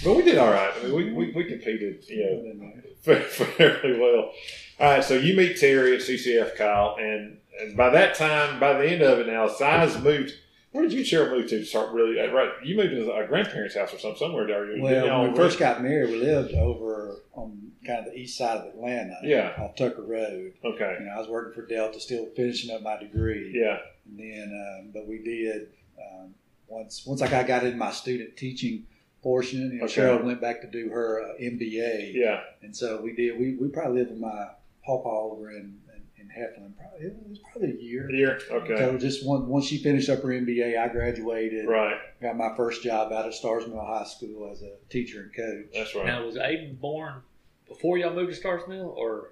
[0.04, 0.74] But we did all right.
[0.76, 2.74] I mean, we, we, we competed, you
[3.06, 4.32] know, fairly well.
[4.80, 8.74] All right, so you meet Terry at CCF, Kyle, and, and by that time, by
[8.74, 10.34] the end of it now, Sy's moved.
[10.74, 12.20] Where did you and Cheryl move to to start really?
[12.20, 14.46] uh, Right, you moved to a grandparents' house or something somewhere.
[14.46, 18.38] There, Well, when we first got married, we lived over on kind of the east
[18.38, 19.54] side of Atlanta, Yeah.
[19.58, 20.52] off Tucker Road.
[20.66, 20.98] Okay.
[21.00, 23.54] You know, I was working for Delta, still finishing up my degree.
[23.56, 23.78] Yeah.
[24.06, 26.34] And then, um, but we did um,
[26.68, 28.86] once once I got, in my student teaching
[29.24, 29.78] portion.
[29.78, 30.02] Know, Okay.
[30.02, 32.42] Cheryl went back to do her uh, MBA, Yeah.
[32.62, 33.40] and so we did.
[33.40, 34.48] We, we probably lived in my
[34.86, 36.71] pawpaw over in in, in Heflin.
[36.78, 38.08] Probably it was probably a year.
[38.10, 38.39] Here.
[38.52, 38.78] Okay.
[38.78, 41.67] So just one, once she finished up her MBA, I graduated.
[41.67, 41.98] Right.
[42.21, 45.71] Got my first job out of Starr's Mill High School as a teacher and coach.
[45.74, 46.06] That's right.
[46.06, 47.21] Now, was Aiden born
[47.67, 49.32] before y'all moved to Starr's Mill, or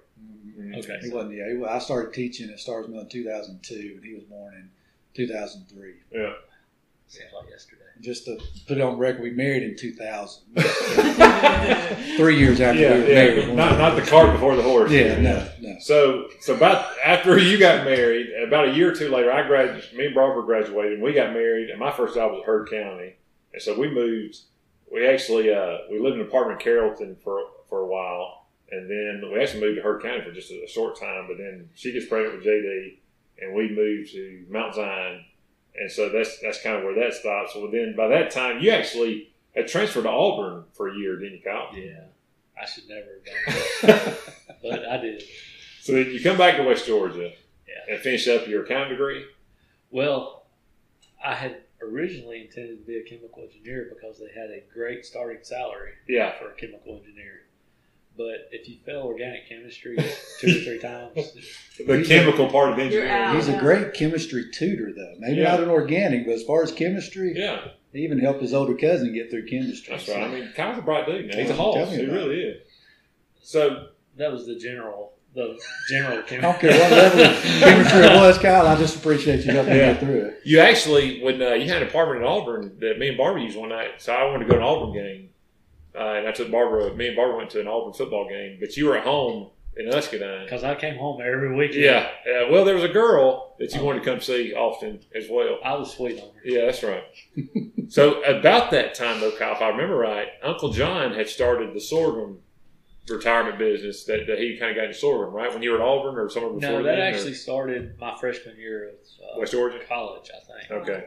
[0.58, 0.78] Mhm.
[0.78, 0.98] okay?
[1.02, 1.34] He wasn't.
[1.36, 4.70] Yeah, he, I started teaching at Starr's Mill in 2002, and he was born in
[5.14, 5.94] 2003.
[6.12, 6.32] Yeah.
[7.14, 7.80] Seems like yesterday.
[8.00, 10.42] Just to put it on record, we married in 2000.
[12.16, 12.94] Three years after Yeah.
[12.94, 13.14] we were Yeah.
[13.14, 13.54] married.
[13.54, 14.90] Not not the cart before the horse.
[14.90, 15.76] Yeah, no, no.
[15.80, 19.96] So, so about after you got married, about a year or two later, I graduated.
[19.96, 21.70] Me and Barbara graduated, and we got married.
[21.70, 23.14] And my first job was at Heard County,
[23.52, 24.38] and so we moved.
[24.92, 28.90] We actually uh, we lived in an apartment in Carrollton for for a while, and
[28.90, 31.26] then we actually moved to Heard County for just a, a short time.
[31.28, 32.96] But then she gets pregnant with JD,
[33.40, 35.24] and we moved to Mount Zion,
[35.76, 37.54] and so that's that's kind of where that stops.
[37.54, 41.34] Well, then by that time, you actually had transferred to Auburn for a year, didn't
[41.38, 41.68] you, Kyle?
[41.74, 42.00] Yeah,
[42.60, 45.22] I should never have done that, but I did.
[45.80, 47.32] So then you come back to West Georgia
[47.68, 47.94] Yeah.
[47.94, 49.24] and finish up your accounting degree.
[49.90, 50.44] Well,
[51.24, 55.38] I had originally intended to be a chemical engineer because they had a great starting
[55.42, 56.38] salary Yeah.
[56.38, 57.42] for a chemical engineer.
[58.16, 59.96] But if you fail organic chemistry
[60.40, 61.32] two or three times,
[61.84, 63.34] The chemical part of engineering.
[63.34, 65.14] He's a great chemistry tutor, though.
[65.18, 65.50] Maybe Yeah.
[65.50, 69.12] not an organic, but as far as chemistry, Yeah, he even helped his older cousin
[69.12, 69.96] get through chemistry.
[69.96, 70.22] that's right.
[70.22, 71.38] I mean, Kyle's a bright dude, man.
[71.38, 71.90] He's a Tell hoss.
[71.90, 72.62] me He really is.
[73.42, 75.58] So, that was the general, the
[75.90, 76.40] general I chemistry.
[76.40, 78.66] don't care what level of chemistry it was, Kyle.
[78.68, 79.88] I just appreciate you helping Yeah.
[79.88, 80.40] me get through it.
[80.44, 83.58] you actually, when uh, you had an apartment in Auburn that me and Barbara used
[83.58, 85.30] one night, so I wanted to go to an Auburn game.
[85.94, 88.76] Uh, and I took Barbara, me and Barbara went to an Auburn football game, but
[88.76, 90.44] you were at home in Muscadine.
[90.44, 91.84] Because I came home every weekend.
[91.84, 92.10] Yeah.
[92.26, 92.50] yeah.
[92.50, 95.58] Well, there was a girl that you wanted to come see often as well.
[95.64, 96.40] I was sweet on her.
[96.44, 97.04] Yeah, that's right.
[97.88, 101.80] so about that time, though, Kyle, if I remember right, Uncle John had started the
[101.80, 102.38] sorghum
[103.08, 105.52] retirement business that, that he kind of got into sorghum, right?
[105.52, 108.16] When you were at Auburn or somewhere before No, that then, or actually started my
[108.18, 109.78] freshman year of uh, West Georgia.
[109.86, 110.82] college, I think.
[110.82, 111.04] Okay.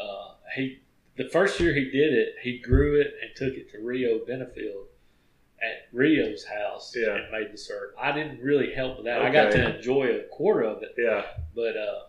[0.00, 0.80] Uh, he
[1.24, 4.86] the first year he did it, he grew it and took it to Rio Benefield
[5.62, 7.16] at Rio's house Yeah.
[7.16, 7.94] and made the syrup.
[8.00, 9.20] I didn't really help with that.
[9.20, 11.24] I got to enjoy a quarter of it, Yeah.
[11.54, 12.04] but uh,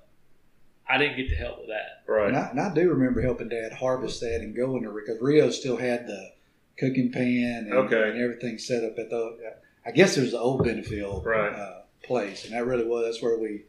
[0.88, 2.04] I didn't get to help with that.
[2.12, 2.30] Right.
[2.30, 5.50] And I, and I do remember helping Dad harvest that and going to because Rio
[5.50, 6.32] still had the
[6.78, 8.10] cooking pan and, Okay.
[8.12, 9.56] and everything set up at the.
[9.86, 11.54] I guess it was the old Benefield Right.
[11.54, 13.63] uh, place, and that really was that's where we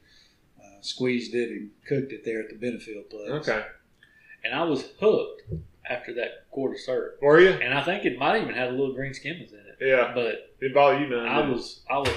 [0.63, 3.31] uh, squeezed it and cooked it there at the Benefield place.
[3.49, 3.65] Okay.
[4.45, 5.43] And I was hooked
[5.89, 7.19] after that quarter syrup.
[7.23, 7.51] Were you?
[7.51, 9.77] And I think it might even have a little green skimmings in it.
[9.81, 10.13] Yeah.
[10.15, 11.27] But Didn't bother you none.
[11.27, 12.11] I was I was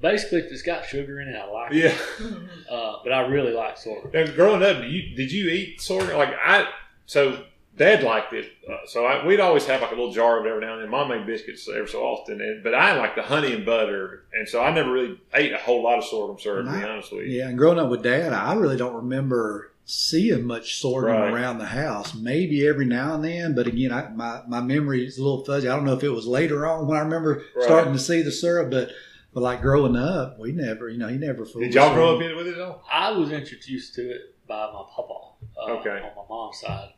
[0.00, 1.76] basically if it's got sugar in it, I like it.
[1.76, 2.28] Yeah.
[2.68, 4.10] Uh, but I really like sorghum.
[4.12, 6.18] And growing up, did you did you eat sorghum?
[6.18, 6.68] Like I,
[7.06, 7.44] so
[7.78, 8.50] Dad liked it.
[8.68, 10.82] Uh, so I, we'd always have like a little jar of it every now and
[10.82, 10.90] then.
[10.90, 14.46] Mom made biscuits every so often, and, but I like the honey and butter, and
[14.46, 16.66] so I never really ate a whole lot of sorghum syrup.
[16.66, 17.38] To be honest with you.
[17.38, 21.32] Yeah, and growing up with Dad, I really don't remember seeing much sorghum Right.
[21.32, 22.14] around the house.
[22.14, 25.66] Maybe every now and then, but again, I, my my memory is a little fuzzy.
[25.66, 27.64] I don't know if it was later on when I remember Right.
[27.64, 28.90] starting to see the syrup, but
[29.32, 31.64] but like growing up, we never, you know, he never fooled.
[31.64, 32.82] Did y'all grow up in, with it all?
[32.90, 35.90] I was introduced to it by my papa uh, Okay.
[35.90, 36.92] on my mom's side,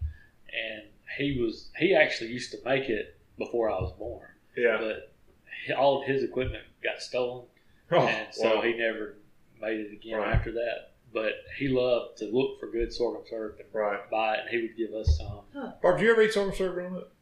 [0.52, 0.82] and
[1.16, 4.26] he was he actually used to make it before I was born.
[4.56, 4.78] Yeah.
[4.80, 5.12] But
[5.66, 7.46] he- all of his equipment got stolen,
[7.92, 8.62] Oh, and so wow.
[8.62, 9.14] he never
[9.60, 10.34] made it again Right.
[10.34, 10.89] after that.
[11.60, 14.10] But he loved to look for good sorghum syrup and right.
[14.10, 15.40] buy it, and he would give us some.
[15.82, 17.12] Barb, did you ever eat sorghum syrup growing up?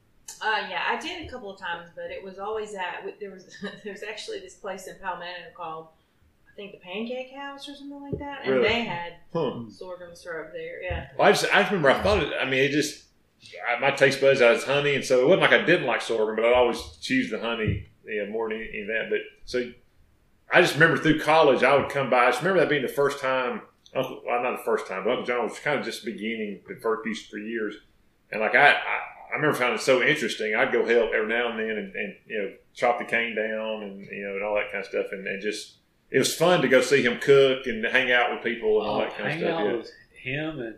[0.41, 3.57] Uh, yeah, I did a couple of times, but it was always at there was
[3.85, 5.89] there's actually this place in Palmetto called
[6.53, 8.69] I think the Pancake House or something like that, and Really?
[8.69, 9.63] they had Huh.
[9.71, 10.83] sorghum syrup there.
[10.83, 12.33] Yeah, Well, I just I just remember I thought it.
[12.41, 13.07] I mean, it just
[13.69, 16.03] I, my taste buds I was honey, and so it wasn't like I didn't like
[16.03, 19.07] sorghum, but I'd always choose the honey, you know, more than any, any of that.
[19.11, 19.73] But so
[20.53, 22.27] I just remember through college I would come by.
[22.27, 23.63] I just remember that being the first time.
[23.95, 26.77] Uncle, well, not the first time, but Uncle John was kind of just beginning the
[26.77, 27.75] first piece for years,
[28.31, 28.99] and like I, I,
[29.33, 30.55] I remember finding it so interesting.
[30.55, 33.83] I'd go help every now and then, and, and you know, chop the cane down,
[33.83, 35.75] and you know, and all that kind of stuff, and, and just
[36.11, 38.97] it was fun to go see him cook and hang out with people and all
[38.97, 39.51] Oh, that kind of stuff.
[39.61, 39.77] out Yeah.
[39.77, 39.91] with
[40.23, 40.75] him and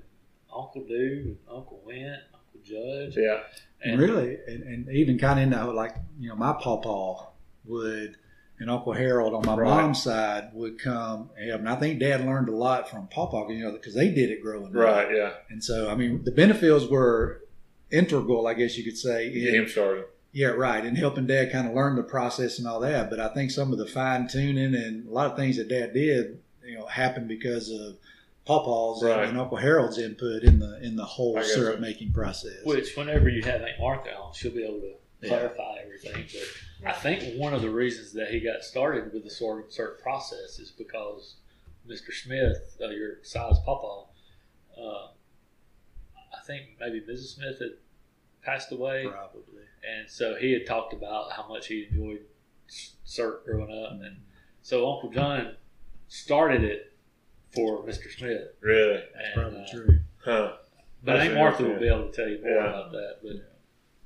[0.55, 3.17] Uncle Dude and Uncle Went, Uncle Judge.
[3.17, 3.41] Yeah,
[3.85, 7.29] And really, and, and even kind of in the like you know my pawpaw
[7.65, 8.17] would
[8.61, 9.69] and Uncle Harold on my Right.
[9.69, 13.73] mom's side would come and I think Dad learned a lot from pawpaw, you know,
[13.73, 14.75] because they did it growing up.
[14.75, 15.31] right, yeah.
[15.49, 17.43] And so I mean, the Benefields were
[17.91, 19.31] integral, I guess you could say.
[19.33, 20.05] Get in- him started.
[20.33, 20.85] Yeah, right.
[20.85, 23.11] And helping dad kind of learn the process and all that.
[23.11, 25.93] But I think some of the fine tuning and a lot of things that dad
[25.93, 27.97] did, you know, happened because of
[28.47, 29.29] Pawpaw's Right.
[29.29, 31.81] and Uncle Harold's input in the in the whole syrup so.
[31.81, 32.63] making process.
[32.65, 34.93] Which, whenever you have Aunt Martha on, she'll be able to
[35.23, 35.29] Yeah.
[35.31, 36.13] clarify everything.
[36.33, 36.47] But
[36.85, 40.59] I think one of the reasons that he got started with the sorghum cert process
[40.59, 41.37] is because
[41.89, 42.13] Mr.
[42.13, 44.05] Smith, uh, your size papa,
[44.81, 45.09] uh,
[46.17, 47.35] I think maybe Mrs.
[47.35, 47.73] Smith had
[48.43, 49.65] passed away, Probably.
[49.87, 52.21] and so he had talked about how much he enjoyed
[52.69, 54.17] s- syrup growing up, and
[54.63, 55.57] so Uncle John
[56.09, 56.93] started it
[57.55, 58.11] for Mr.
[58.11, 58.49] Smith.
[58.61, 58.95] Really?
[59.15, 59.99] And, Probably uh, true.
[60.25, 60.53] Huh.
[61.03, 62.69] But That's think Martha will be able to tell you more Yeah.
[62.69, 63.17] about that.
[63.23, 63.50] But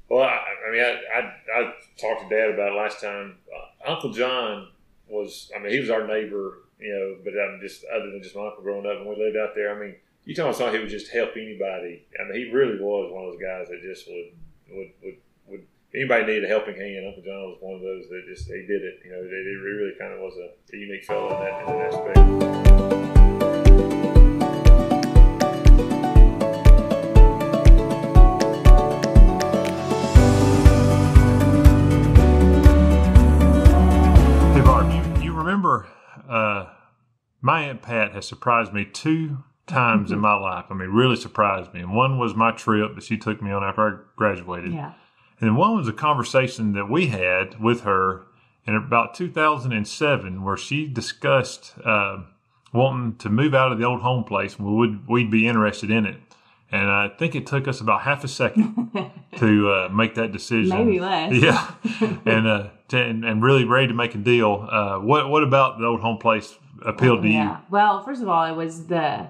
[0.09, 3.37] Well, I, I mean, I, I, I talked to Dad about it last time.
[3.49, 4.69] Uh, uncle John
[5.09, 8.37] was, I mean, he was our neighbor, you know, but I'm just, other than just
[8.37, 10.79] my uncle growing up and we lived out there, I mean, you tell me somebody
[10.79, 12.07] who would just help anybody.
[12.19, 15.17] I mean, he really was one of those guys that just would, would, would,
[15.49, 17.07] would anybody needed a helping hand.
[17.07, 19.01] Uncle John was one of those that just, he did it.
[19.05, 21.79] You know, it, it really kind of was a, a unique fellow in that, in
[21.79, 23.14] that aspect.
[37.45, 40.65] My Aunt Pat has surprised me two times in my life.
[40.71, 41.81] I mean, really surprised me.
[41.81, 44.73] And one was my trip that she took me on after I graduated.
[44.73, 44.95] Yeah.
[45.41, 48.23] And one was a conversation that we had with her
[48.67, 52.23] in about 2007 where she discussed uh,
[52.73, 55.91] wanting to move out of the old home place and we would, we'd be interested
[55.91, 56.17] in it.
[56.73, 58.91] And I think it took us about half a second
[59.37, 60.79] to uh, make that decision.
[60.79, 61.35] Maybe less.
[61.35, 61.71] Yeah,
[62.25, 64.67] and uh, to, and, and really ready to make a deal.
[64.69, 67.61] Uh, what what about the old home place appealed to yeah.
[67.71, 69.29] Well, first of all, it was the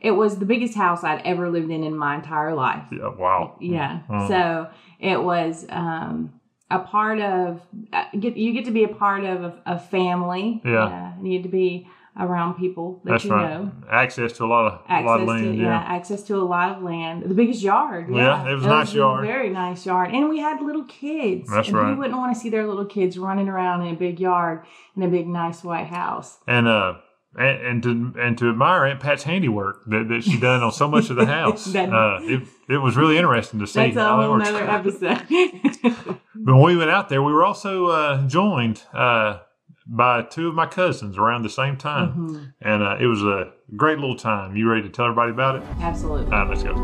[0.00, 2.84] it was the biggest house I'd ever lived in in my entire life.
[2.92, 3.56] Yeah, wow.
[3.60, 4.00] Yeah.
[4.08, 4.28] Mm.
[4.28, 4.70] So
[5.00, 7.60] it was um, a part of
[7.92, 10.60] uh, get you get to be a part of a, a family.
[10.64, 10.84] Yeah.
[11.18, 13.48] Uh, you get to be around people that That's you right.
[13.60, 13.72] know.
[13.90, 15.56] Access to a lot of a Access lot of to land.
[15.56, 15.64] yeah.
[15.64, 15.78] Yeah.
[15.96, 17.22] access to a lot of land.
[17.24, 18.08] The biggest yard.
[18.10, 19.26] Yeah, Yeah, it was a nice yard.
[19.26, 21.48] very nice yard, and we had little kids.
[21.50, 21.90] That's and right.
[21.92, 24.64] Who wouldn't want to see their little kids running around in a big yard
[24.96, 26.38] in a big nice white house?
[26.46, 26.94] and uh.
[27.36, 27.82] And, and
[28.14, 31.16] to and to admire Aunt Pat's handiwork that, that she done on so much of
[31.16, 34.48] the house, That- uh, it it was really interesting to see That's a whole works.
[34.48, 35.22] episode.
[35.28, 36.18] But
[36.54, 39.40] when we went out there, we were also uh, joined uh,
[39.88, 42.52] by two of my cousins around the same time, Mhm.
[42.60, 44.54] and uh, it was a great little time.
[44.54, 45.62] You ready to tell everybody about it?
[45.80, 46.24] Absolutely.
[46.26, 46.74] All right, let's go.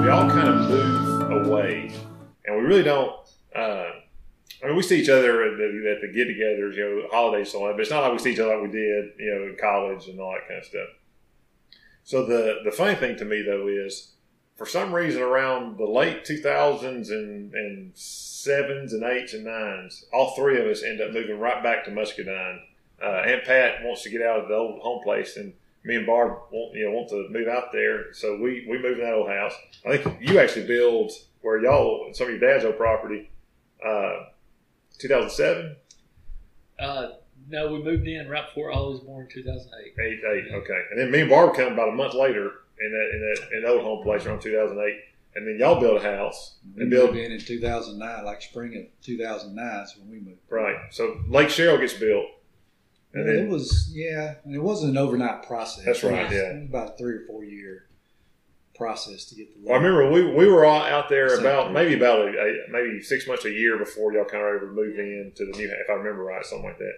[0.00, 1.90] we all kind of move away,
[2.46, 3.12] and we really don't.
[3.54, 3.90] Uh,
[4.62, 7.64] I mean, we see each other at the, at the get-togethers, you know, holidays, so
[7.66, 7.72] on.
[7.72, 10.08] But it's not like we see each other like we did, you know, in college
[10.08, 10.88] and all that kind of stuff.
[12.08, 14.12] So the the funny thing to me though is,
[14.56, 20.06] for some reason, around the late two thousands and and sevens and eights and nines,
[20.10, 22.60] all three of us end up moving right back to Muscadine.
[23.02, 25.52] Uh, Aunt Pat wants to get out of the old home place, and
[25.84, 29.00] me and Barb want you know want to move out there, so we we moved
[29.00, 29.52] in that old house.
[29.86, 33.28] I think you actually built where y'all some of your dad's old property,
[33.86, 34.30] uh,
[34.96, 35.76] 2007,
[36.80, 37.08] uh,
[37.48, 39.94] no, we moved in right before I was born in 2008.
[40.04, 43.10] eight, eight, okay, and then me and Barb came about a month later in that
[43.12, 44.94] in that in old home place around 2008,
[45.34, 48.76] and then y'all built a house We and built moved in in 2009, like spring
[48.76, 50.40] of 2009 is when we moved.
[50.50, 50.76] right.
[50.90, 52.26] So Lake Cheryl gets built,
[53.14, 55.84] And Yeah, then it was, yeah, and it wasn't an overnight process.
[55.84, 56.50] That's right, It was- yeah.
[56.50, 57.84] It was about a three or four year
[58.76, 59.66] process to get the.
[59.68, 61.74] Well, I remember we, we were all out there Same about thing.
[61.74, 64.98] maybe about a, a, maybe six months a year before y'all kind of ever moved
[64.98, 66.94] in to the new if I remember right something like that.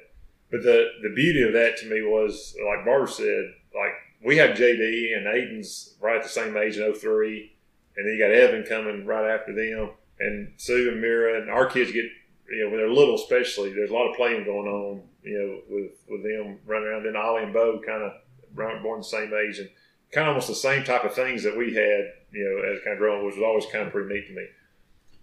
[0.50, 3.92] But the the beauty of that to me was like Barbara said like
[4.24, 7.52] we have JD and Aiden's right at the same age in 03
[7.96, 11.66] and then you got Evan coming right after them and Sue and Mira and our
[11.66, 12.04] kids get
[12.50, 15.60] you know when they're little especially there's a lot of playing going on you know
[15.74, 18.12] with with them running around then Ollie and Bo kind of
[18.54, 19.68] born the same age and
[20.12, 22.94] kind of almost the same type of things that we had, you know, as kind
[22.94, 24.46] of growing, which was always kind of pretty neat to me.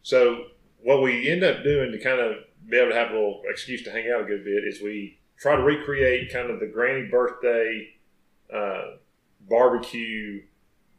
[0.02, 0.46] So
[0.82, 2.38] what we end up doing to kind of
[2.70, 5.18] be able to have a little excuse to hang out a good bit is we
[5.38, 7.88] try to recreate kind of the granny birthday
[8.54, 8.98] uh,
[9.50, 10.42] barbecue,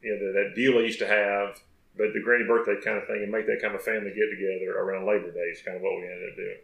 [0.03, 1.61] you know, that, deal I used to have,
[1.97, 4.79] but the granny birthday kind of thing, and make that kind of family get together
[4.79, 6.59] around Labor Day is kind of what we ended up doing.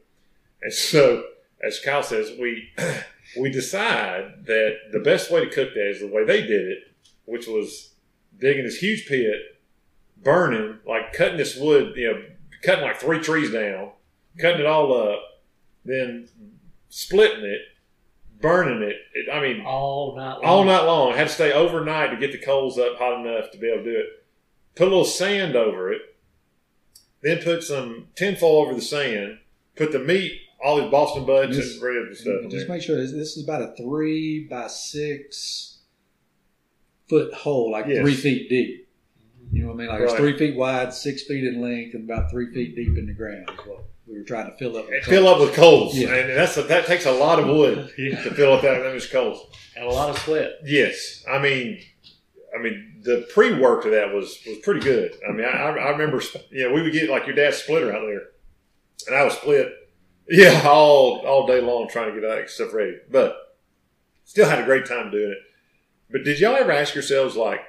[0.62, 1.24] And so,
[1.62, 2.70] as Kyle says, we
[3.40, 6.78] we decide that the best way to cook that is the way they did it,
[7.24, 7.90] which was
[8.38, 9.60] digging this huge pit,
[10.22, 12.22] burning, like cutting this wood, you know,
[12.62, 13.90] cutting like three trees down,
[14.38, 15.20] cutting it all up,
[15.84, 16.28] then
[16.88, 17.60] splitting it,
[18.40, 18.96] burning it.
[19.14, 20.44] it I mean, all night long.
[20.44, 21.12] all night long.
[21.12, 23.84] I had to stay overnight to get the coals up hot enough to be able
[23.84, 24.06] to do it.
[24.76, 26.02] Put a little sand over it,
[27.22, 29.38] then put some tinfoil over the sand.
[29.76, 30.32] Put the meat,
[30.64, 32.42] all these Boston butts This- and ribs and stuff.
[32.44, 32.76] in Just there.
[32.76, 35.78] make sure this, this is about a three by six
[37.08, 38.00] foot hole, like Yes.
[38.00, 38.88] three feet deep.
[39.52, 39.88] You know what I mean?
[39.88, 43.06] Like it's three feet wide, six feet in length, and about three feet deep in
[43.06, 44.88] the ground is what we were trying to fill up.
[44.88, 46.14] with fill up with coals, Yeah.
[46.14, 48.22] and that's a, that takes a lot of wood Yeah.
[48.22, 49.46] to fill up that those coals.
[49.76, 50.52] and a lot of sweat.
[50.64, 51.80] Yes, I mean,
[52.56, 55.14] I mean the pre-work to that was was pretty good.
[55.28, 58.02] I mean, I, I remember, you know, we would get like your dad's splitter out
[58.06, 58.22] there,
[59.06, 59.72] and I would split,
[60.28, 62.96] yeah, all all day long trying to get that stuff ready.
[63.10, 63.36] But
[64.24, 65.38] still had a great time doing it.
[66.10, 67.60] But did y'all ever ask yourselves like,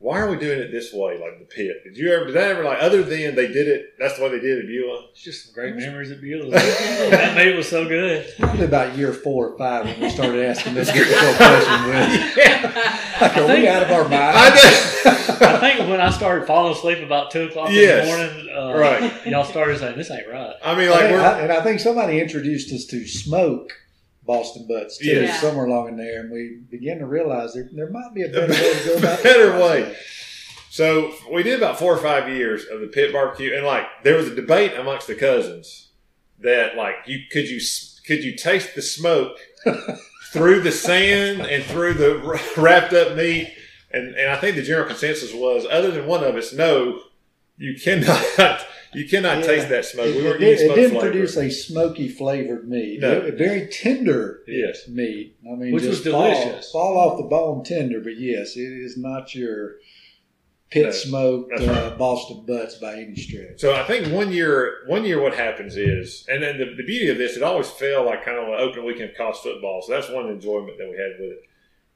[0.00, 1.82] why are we doing it this way, like the pit?
[1.82, 2.26] Did you ever?
[2.26, 3.94] Did that ever like other than they did it?
[3.98, 5.06] That's the way they did it at Beulah.
[5.10, 6.50] It's just some great memories at Beulah.
[6.52, 8.32] that meat was so good.
[8.38, 11.84] Probably about year four or five when we started asking this difficult question.
[11.88, 14.14] With, yeah, like, are we think- out of our mind?
[14.14, 15.42] I did.
[15.42, 18.06] I think when I started falling asleep about two o'clock Yes.
[18.06, 19.26] in the morning, uh, Right.
[19.26, 20.54] y'all started saying this ain't right.
[20.64, 23.72] I mean, like think- we're I- and I think somebody introduced us to smoke
[24.28, 25.40] Boston butts too, Yes.
[25.40, 28.52] somewhere along in there, and we began to realize there, there might be a better
[28.52, 29.96] way to go about Better way.
[30.70, 34.16] So we did about four or five years of the pit barbecue, and like there
[34.16, 35.88] was a debate amongst the cousins
[36.40, 37.58] that like you could you
[38.06, 39.36] could you taste the smoke
[40.32, 43.52] through the sand and through the wrapped up meat,
[43.90, 47.00] and and I think the general consensus was other than one of us, no,
[47.58, 49.46] you cannot you cannot Yeah.
[49.46, 50.06] taste that smoke.
[50.06, 51.10] It, we weren't using it smoke didn't flavor.
[51.10, 53.00] produce a smoky flavored meat.
[53.00, 53.12] No.
[53.20, 54.88] It- very tender Yes.
[54.88, 55.36] meat.
[55.50, 56.70] I mean, Which was fall- delicious.
[56.72, 59.76] Fall, off the bone tender, but yes, it is not your
[60.70, 61.98] pit No, smoked uh, right.
[61.98, 63.58] Boston butts by any stretch.
[63.58, 67.08] So I think one year, one year, what happens is, and then the, the beauty
[67.08, 69.80] of this, it always felt like kind of an open weekend of college football.
[69.82, 71.42] So that's one enjoyment that we had with it.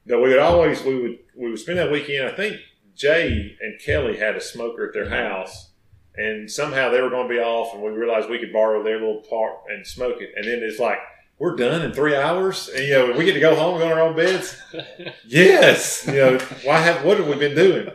[0.07, 2.27] That we would always we would we would spend that weekend.
[2.27, 2.57] I think
[2.95, 5.15] Jay and Kelly had a smoker at their uh-huh.
[5.15, 5.71] house,
[6.15, 8.99] and somehow they were going to be off, and we realized we could borrow their
[8.99, 10.31] little part and smoke it.
[10.35, 10.99] And then it's like
[11.39, 13.91] we're done in three hours, and you know we get to go home, go in
[13.91, 14.59] our own beds.
[15.25, 17.89] Yes, you know why have what have we been doing?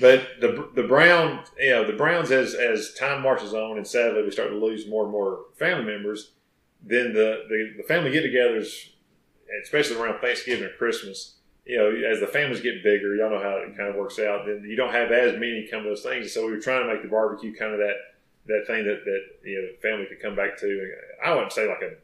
[0.00, 4.22] But the the Brown, you know, the Browns as as time marches on, and sadly
[4.22, 6.32] we start to lose more and more family members.
[6.82, 8.90] Then the the, the family get-togethers,
[9.62, 13.56] especially around Thanksgiving or Christmas, you know, as the families get bigger, y'all know how
[13.58, 14.46] it kind of works out.
[14.46, 16.32] Then you don't have as many come to those things.
[16.32, 17.94] So we were trying to make the barbecue kind of that
[18.46, 20.94] that thing that that you know family could come back to.
[21.24, 21.96] I wouldn't say like an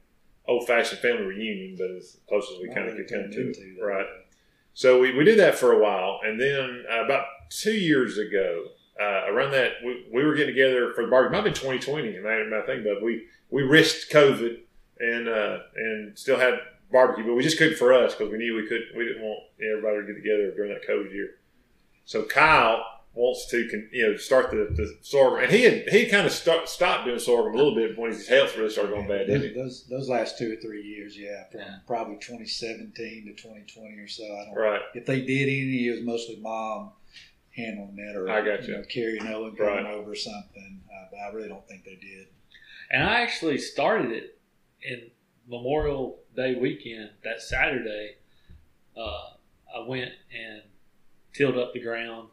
[0.46, 3.56] old fashioned family reunion, but as close as we kind of could come to it,
[3.56, 3.84] that.
[3.84, 4.06] right?
[4.74, 8.66] So we, we did that for a while, and then uh, about two years ago,
[9.00, 11.32] uh, around that, we, we were getting together for the barbecue.
[11.32, 14.60] Might have been 2020, and I, I think, but we we risked COVID
[15.00, 18.54] and uh, and still had barbecue, but we just couldn't for us because we knew
[18.56, 21.30] we could we didn't want everybody to get together during that COVID year.
[22.04, 26.06] So Kyle wants to con- you know start the, the sorghum, and he had he
[26.06, 29.08] kind of start, stopped doing sorghum a little bit when his health really started going
[29.08, 29.48] bad, didn't he?
[29.54, 31.76] Those, those those last two or three years, yeah, from Yeah.
[31.86, 34.24] probably 2017 to 2020 or so.
[34.24, 34.54] I don't.
[34.54, 34.80] Right.
[34.94, 36.92] If they did any, it was mostly mom
[37.56, 38.74] handling that, or I got you.
[38.74, 39.86] know, Carrie and Owen coming Right.
[39.86, 40.80] over or something.
[40.88, 42.28] Uh, but I really don't think they did.
[42.90, 44.38] And I actually started it
[44.82, 45.10] in
[45.48, 48.16] Memorial Day weekend, that Saturday.
[48.96, 49.30] Uh,
[49.76, 50.62] I went and
[51.34, 52.28] tilled up the ground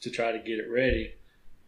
[0.00, 1.14] to try to get it ready,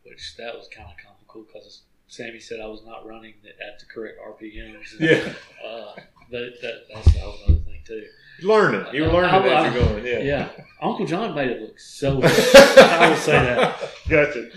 [0.04, 3.78] which that was kind of comical because Sammy said I was not running it at
[3.78, 4.92] the correct RPMs.
[4.98, 5.32] And, Yeah.
[5.66, 5.94] Uh,
[6.30, 8.04] But that, that's a whole other thing too.
[8.42, 8.86] Learning.
[8.94, 10.06] You were learning I- as you're going.
[10.06, 10.18] Yeah.
[10.20, 10.48] Yeah,
[10.80, 12.20] Uncle John made it look so.
[12.24, 13.90] I will say that.
[14.08, 14.48] Gotcha.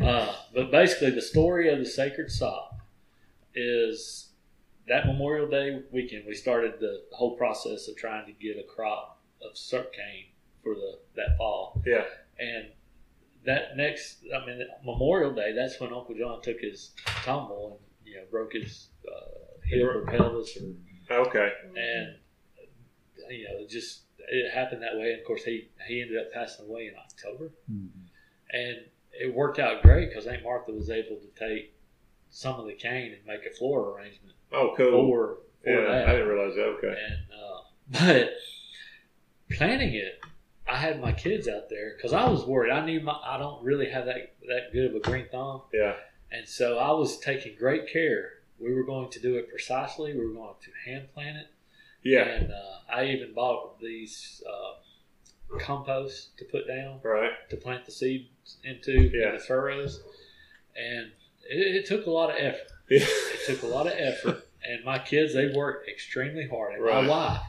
[0.00, 2.78] Uh, but basically, the story of the sacred sop
[3.54, 4.27] is
[4.88, 6.24] that Memorial Day weekend.
[6.26, 10.26] We started the whole process of trying to get a crop of syrup cane
[10.62, 11.80] for the that fall.
[11.86, 12.04] Yeah.
[12.38, 12.66] And
[13.44, 15.52] that next, I mean, Memorial Day.
[15.52, 16.92] That's when Uncle John took his
[17.24, 21.50] tumble and you know broke his uh, hip or pelvis, or, Okay.
[21.76, 22.16] and
[23.30, 25.12] you know it just it happened that way.
[25.12, 27.50] And of course, he he ended up passing away in October
[28.50, 28.76] and
[29.12, 31.74] it worked out great because Aunt Martha was able to take
[32.30, 35.06] some of the cane and make a floral arrangement Oh, cool.
[35.08, 36.08] for for yeah, that.
[36.08, 36.62] I didn't realize that.
[36.78, 36.88] Okay.
[36.88, 37.60] And uh,
[39.50, 40.20] but planning it,
[40.68, 42.72] I had my kids out there because I was worried.
[42.72, 45.94] I knew my I don't really have that that good of a green thumb, Yeah.
[46.32, 48.32] and so I was taking great care.
[48.60, 50.12] We were going to do it precisely.
[50.14, 51.46] We were going to hand plant it.
[52.02, 52.22] Yeah.
[52.24, 57.30] And uh, I even bought these uh, compost to put down Right.
[57.50, 59.32] to plant the seeds into Yeah.
[59.32, 60.02] the furrows,
[60.76, 61.10] and
[61.48, 62.70] it, it took a lot of effort.
[62.90, 63.00] Yeah.
[63.04, 66.72] It took a lot of effort, and my kids they worked extremely hard.
[66.74, 67.04] And Right.
[67.04, 67.40] my wife,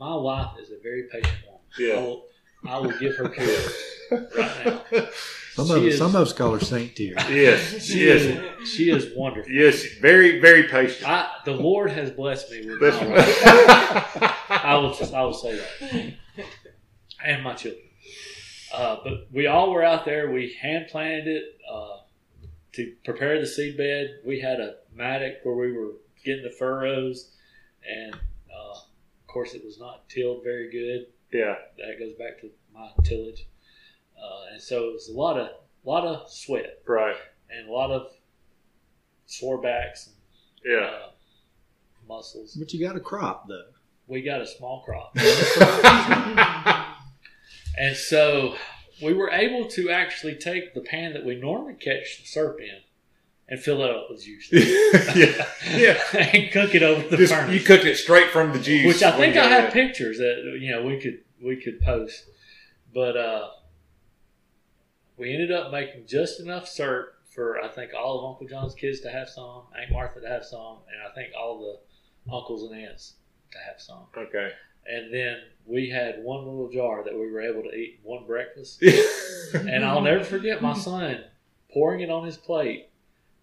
[0.00, 1.60] my wife is a very patient woman.
[1.78, 2.00] I Yeah.
[2.00, 2.24] will,
[2.66, 3.74] I will give her kudos
[4.10, 4.82] right now.
[5.54, 7.14] Some She of is- some of us call her Saint Tier.
[7.30, 7.84] Yes.
[7.86, 8.22] She Yes.
[8.22, 9.52] is she is wonderful.
[9.52, 9.84] Yes.
[10.00, 11.06] Very, very patient.
[11.06, 14.40] I, the Lord has blessed me with That's my wife.
[14.64, 16.14] I will just, I will say that,
[17.24, 17.82] and my children.
[18.74, 20.30] Uh, but we all were out there.
[20.32, 21.83] We hand planted it uh,
[22.74, 24.18] to prepare the seed bed.
[24.24, 25.92] We had a mattock where we were
[26.24, 27.32] getting the furrows,
[27.88, 31.06] and uh, of course, it was not tilled very good.
[31.32, 31.54] yeah.
[31.78, 33.46] That goes back to my tillage,
[34.16, 35.48] uh, and so it was a lot of
[35.84, 37.16] lot of sweat Right.
[37.50, 38.06] and a lot of
[39.26, 40.16] sore backs and
[40.72, 40.86] Yeah.
[40.86, 41.10] uh,
[42.08, 42.54] muscles.
[42.54, 43.70] But you got a crop though.
[44.06, 45.16] We got a small crop.
[47.76, 48.54] And so
[49.02, 52.78] we were able to actually take the pan that we normally catch the syrup in
[53.48, 54.48] and fill it up with juice.
[54.52, 55.46] yeah.
[55.76, 56.02] Yeah.
[56.32, 57.52] and cook it over the Just, furnace.
[57.54, 58.86] you cooked it straight from the juice.
[58.86, 59.72] which I think I have it.
[59.72, 62.24] pictures that you know we could we could post.
[62.94, 63.48] But uh
[65.16, 69.00] we ended up making just enough syrup for I think all of Uncle John's kids
[69.00, 72.80] to have some, Aunt Martha to have some, and I think all the uncles and
[72.80, 73.14] aunts
[73.52, 74.06] to have some.
[74.16, 74.50] Okay.
[74.86, 78.82] And then we had one little jar that we were able to eat one breakfast.
[79.54, 81.22] And I'll never forget my son
[81.72, 82.88] pouring it on his plate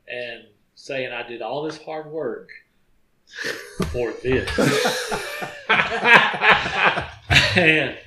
[0.10, 0.44] and
[0.76, 2.50] saying, I did all this hard work
[3.94, 4.50] for this.
[7.56, 7.98] and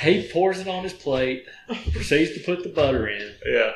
[0.00, 1.46] he pours it on his plate,
[1.92, 3.72] proceeds to put the butter in, yeah.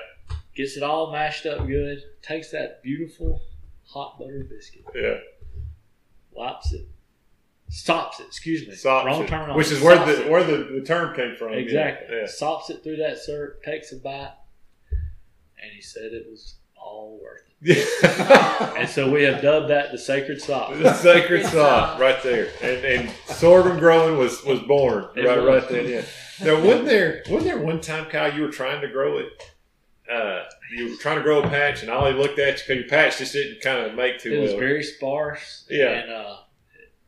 [0.56, 3.42] gets it all mashed up good, takes that beautiful
[3.86, 5.18] hot butter biscuit, Yeah.
[6.32, 6.88] wipes it,
[7.70, 9.28] stops it, excuse me, Sops wrong it.
[9.28, 9.56] terminology.
[9.56, 10.30] Which is where Sops the it.
[10.30, 11.54] where the, the term came from.
[11.54, 12.16] Exactly.
[12.16, 12.26] Yeah.
[12.26, 14.32] Sops it through that syrup, takes a bite,
[14.90, 17.86] and he said it was all worth it.
[18.78, 20.72] And so we have dubbed that the sacred sop.
[20.74, 25.46] the sacred sop right there, and and sorghum growing was was born It right was.
[25.46, 25.86] right then.
[25.88, 26.02] Yeah.
[26.42, 29.28] Now, wasn't there wasn't there one time, Kyle, you were trying to grow it?
[30.10, 30.44] Uh,
[30.74, 33.18] you were trying to grow a patch, and Ollie looked at you because your patch
[33.18, 35.66] just didn't kind of make too It was very sparse.
[35.70, 35.90] Yeah.
[35.90, 36.36] And uh,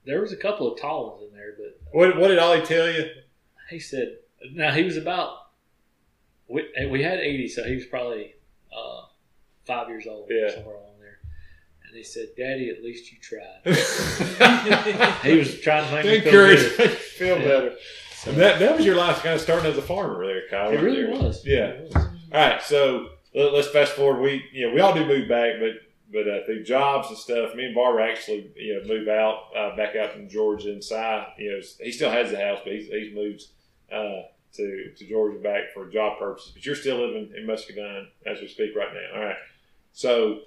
[0.05, 2.91] there was a couple of tall ones in there, but what what did Ollie tell
[2.91, 3.09] you?
[3.71, 4.17] he said,
[4.53, 5.47] now he was about,
[6.47, 8.35] we, we had 80, so he was probably
[8.77, 9.03] uh,
[9.67, 10.51] five years old, Yeah.
[10.53, 11.19] somewhere along there.
[11.87, 13.63] And he said, Daddy, at least you tried.
[15.25, 16.79] He was trying to make me feel Encourage, good.
[16.79, 17.45] make you feel Yeah.
[17.49, 17.75] better.
[18.27, 20.71] And that that was your life, kind of starting as a farmer there, Kyle.
[20.71, 21.11] It right really there.
[21.13, 21.45] was.
[21.47, 21.67] Yeah.
[21.69, 21.97] It was.
[21.97, 24.21] All right, so let, us fast forward.
[24.23, 25.71] We you know we all do move back, but
[26.13, 29.77] but uh, through jobs and stuff, me and Barbara actually you know move out uh,
[29.77, 31.27] back out from Georgia and Sy.
[31.39, 33.45] You know he still has the house, but he's, he's moved
[33.91, 34.23] uh,
[34.55, 36.53] to to Georgia back for job purposes.
[36.53, 39.19] But you're still living in Muscadine as we speak right now.
[39.19, 39.37] All right,
[39.93, 40.41] so.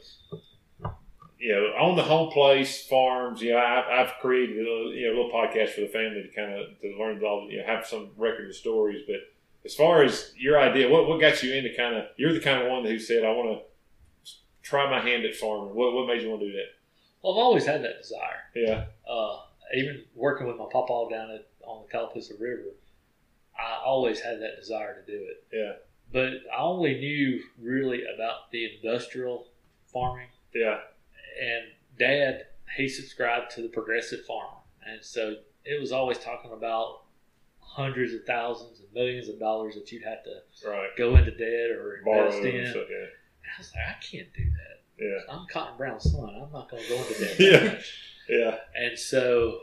[1.37, 5.05] You know, on the home place farms, you know, I, I've created a little, you
[5.05, 7.65] know, a little podcast for the family to kind of to learn all, you know,
[7.67, 9.03] have some record of stories.
[9.05, 9.17] But
[9.65, 12.63] as far as your idea, what, what got you into kind of, you're the kind
[12.63, 13.65] of one who said, I want to
[14.65, 15.75] try my hand at farming.
[15.75, 16.69] What, what made you want to do that?
[17.21, 18.41] Well, I've always had that desire.
[18.55, 18.85] Yeah.
[19.09, 19.37] Uh,
[19.75, 22.73] even working with my papa down at, on the Tallapoosa River,
[23.57, 25.43] I always had that desire to do it.
[25.53, 25.73] Yeah.
[26.11, 29.47] But I only knew really about the industrial
[29.91, 30.27] farming.
[30.53, 30.79] Yeah.
[31.41, 31.63] And
[31.97, 32.45] Dad,
[32.77, 37.03] he subscribed to the Progressive Farmer, and so it was always talking about
[37.59, 40.89] hundreds of thousands and millions of dollars that you'd have to Right.
[40.97, 42.55] go into debt or Borrow invest in.
[42.57, 42.83] and stuff.
[43.55, 44.81] I was like, I can't do that.
[45.03, 45.33] Yeah.
[45.33, 46.29] I'm Cotton Brown's son.
[46.29, 47.35] I'm not going to go into that.
[48.29, 48.37] Yeah.
[48.37, 48.57] Yeah.
[48.75, 49.59] And so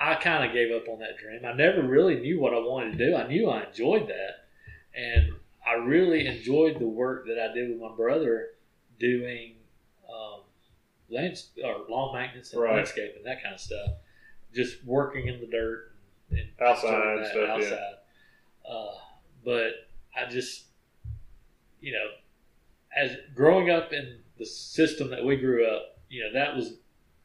[0.00, 1.40] I kind of gave up on that dream.
[1.44, 3.16] I never really knew what I wanted to do.
[3.16, 4.44] I knew I enjoyed that.
[4.94, 5.32] And
[5.66, 8.48] I really enjoyed the work that I did with my brother
[9.00, 9.54] doing
[10.08, 10.40] um,
[11.10, 12.76] lands or lawn maintenance and Right.
[12.76, 13.90] landscaping, that kind of stuff.
[14.54, 15.92] Just working in the dirt
[16.30, 17.54] and, and Outside enjoying and that stuff, yeah.
[17.54, 17.94] outside.
[18.70, 18.94] Uh,
[19.44, 19.72] but
[20.16, 20.64] I just,
[21.80, 22.06] you know,
[22.96, 26.74] as growing up in the system that we grew up, you know, that was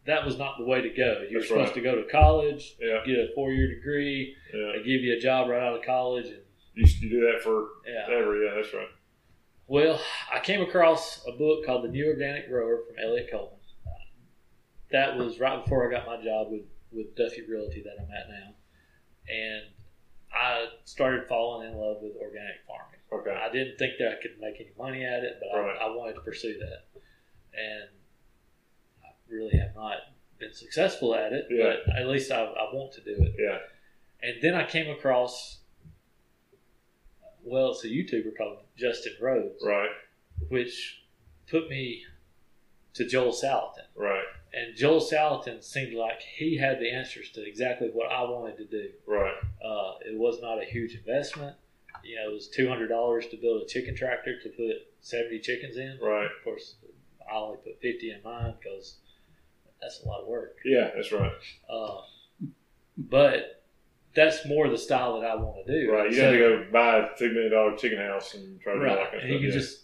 [0.05, 1.23] that was not the way to go.
[1.29, 1.75] You were supposed right.
[1.75, 3.03] to go to college, Yeah.
[3.05, 4.71] get a four year degree, Yeah.
[4.75, 6.41] they give you a job right out of college, and
[6.73, 8.15] You, you do that for yeah.
[8.17, 8.43] ever.
[8.43, 8.87] Yeah, that's right.
[9.67, 10.01] Well,
[10.33, 13.59] I came across a book called The New Organic Grower from Eliot Coleman.
[14.91, 18.27] That was right before I got my job with, with Duffy Realty that I'm at
[18.29, 18.53] now.
[19.29, 19.63] And
[20.33, 22.99] I started falling in love with organic farming.
[23.13, 23.31] Okay.
[23.31, 25.77] I didn't think that I could make any money at it, but Right.
[25.81, 27.01] I, I wanted to pursue that.
[27.53, 27.89] And
[29.03, 29.97] I really have not
[30.39, 31.75] been successful at it, Yeah.
[31.85, 33.35] but at least I, I want to do it.
[33.37, 33.57] Yeah.
[34.21, 35.59] And then I came across,
[37.43, 39.89] well, it's a YouTuber called Justin Rhodes Right.
[40.49, 41.03] which
[41.49, 42.03] put me
[42.93, 43.85] to Joel Salatin.
[43.95, 44.23] Right.
[44.53, 48.65] And Joel Salatin seemed like he had the answers to exactly what I wanted to
[48.65, 48.89] do.
[49.07, 49.33] Right.
[49.63, 51.55] Uh, it was not a huge investment.
[52.03, 55.39] You know, it was two hundred dollars to build a chicken tractor to put seventy
[55.39, 55.99] chickens in.
[56.01, 56.25] Right.
[56.25, 56.75] Of course,
[57.31, 58.97] I only put fifty in mine because
[59.81, 60.57] that's a lot of work.
[60.65, 61.31] Yeah, that's right.
[61.69, 62.01] Uh,
[62.97, 63.63] but
[64.13, 65.91] that's more the style that I want to do.
[65.91, 66.09] Right.
[66.09, 68.79] You So- have to go buy a two million dollar chicken house and try to
[68.79, 69.11] do that right.
[69.11, 69.53] kind of And you can yeah.
[69.53, 69.79] just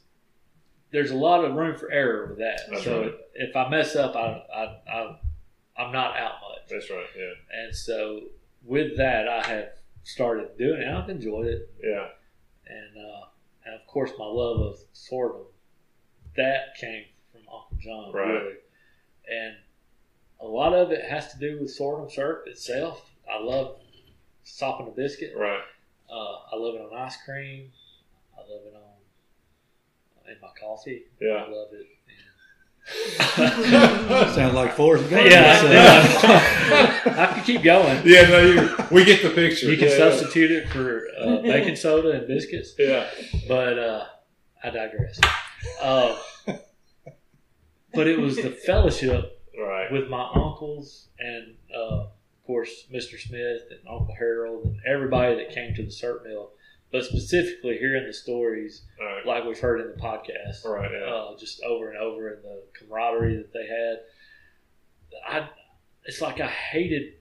[0.91, 2.61] there's a lot of room for error with that.
[2.70, 3.13] That's so right.
[3.36, 5.20] if I mess up, I, I, I
[5.78, 6.70] I'm not out much.
[6.70, 7.05] That's right.
[7.18, 7.34] Yeah.
[7.63, 8.22] And so
[8.63, 9.70] with that, I have
[10.08, 10.88] started doing it.
[10.88, 12.08] I've enjoyed it, Yeah.
[12.66, 13.26] and uh,
[13.66, 15.47] and of course my love of sorghum
[16.38, 18.28] that came from Uncle John, Right.
[18.32, 18.55] really.
[19.30, 19.58] And
[20.39, 23.10] a lot of it has to do with sorghum syrup itself.
[23.30, 23.80] I love
[24.43, 25.36] sopping a biscuit.
[25.36, 25.64] Right.
[26.10, 27.72] Uh, I love it on ice cream.
[28.38, 31.03] I love it on in my coffee.
[31.20, 31.43] Yeah.
[31.45, 31.88] I love it.
[34.33, 35.29] Sounds like Forrest Gump.
[35.29, 37.01] yeah, So- yeah.
[37.17, 38.01] I could keep going.
[38.05, 38.27] Yeah.
[38.29, 39.69] No, you, we get the picture.
[39.69, 43.07] You can yeah, substitute it for uh, baking soda and biscuits, Yeah.
[43.47, 44.05] but uh,
[44.63, 45.19] I digress.
[45.81, 46.17] Uh,
[47.93, 49.33] but it was the fellowship.
[49.59, 49.91] Right.
[49.91, 52.09] with my uncles and, uh, of
[52.45, 53.19] course, Mr.
[53.19, 56.51] Smith and Uncle Harold and everybody that came to the syrup mill,
[56.91, 59.25] but specifically hearing the stories right.
[59.25, 60.63] like we've heard in the podcast.
[60.65, 60.89] Right.
[60.91, 61.05] Yeah.
[61.13, 63.97] uh, just over and over, and the camaraderie that they had.
[65.27, 65.49] I,
[66.05, 67.13] it's like I hated,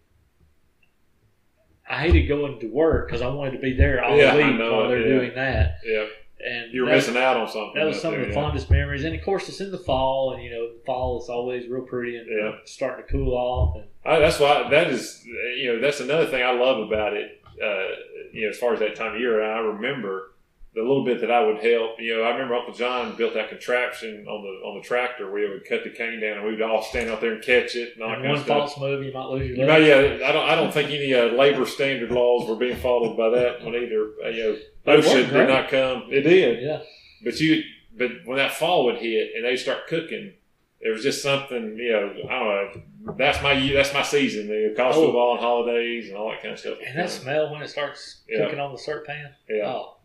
[1.89, 4.89] I hated going to work because I wanted to be there all Yeah, week while
[4.89, 5.19] they're yeah.
[5.19, 6.07] doing that, yeah.
[6.45, 7.75] and you're missing out on something.
[7.77, 9.05] that was some there, of the fondest memories.
[9.05, 12.17] And of course, it's in the fall, and you know, fall is always real pretty
[12.17, 12.53] and Yeah.
[12.65, 13.77] starting to cool off.
[13.77, 17.41] And I, that's why that is you know that's another thing I love about it.
[17.63, 17.89] Uh,
[18.33, 20.33] you know, as far as that time of year, I remember
[20.77, 21.99] the little bit that I would help.
[21.99, 25.47] You know, I remember Uncle John built that contraption on the on the tractor where
[25.47, 27.75] he would cut the cane down, and we would all stand out there and catch
[27.75, 30.49] it and and one false move, you might lose your You know, yeah, I don't.
[30.49, 34.13] I don't think any uh, labor standard laws were being followed by that one either.
[34.23, 34.59] Uh, you know,
[34.99, 36.09] OSHA did not come.
[36.11, 36.83] It did, Yeah,
[37.25, 37.63] but you.
[37.97, 40.35] But when that fall would hit and they start cooking,
[40.81, 41.77] there was just something.
[41.77, 43.15] You know, I don't know.
[43.19, 43.55] That's my.
[43.73, 44.49] That's my season.
[44.49, 45.07] The college Oh.
[45.07, 46.79] football and holidays and all that kind of stuff.
[46.87, 48.45] and that smell when it starts Yeah.
[48.45, 49.35] cooking on the syrup pan.
[49.49, 49.67] Yeah.
[49.69, 49.97] Oh,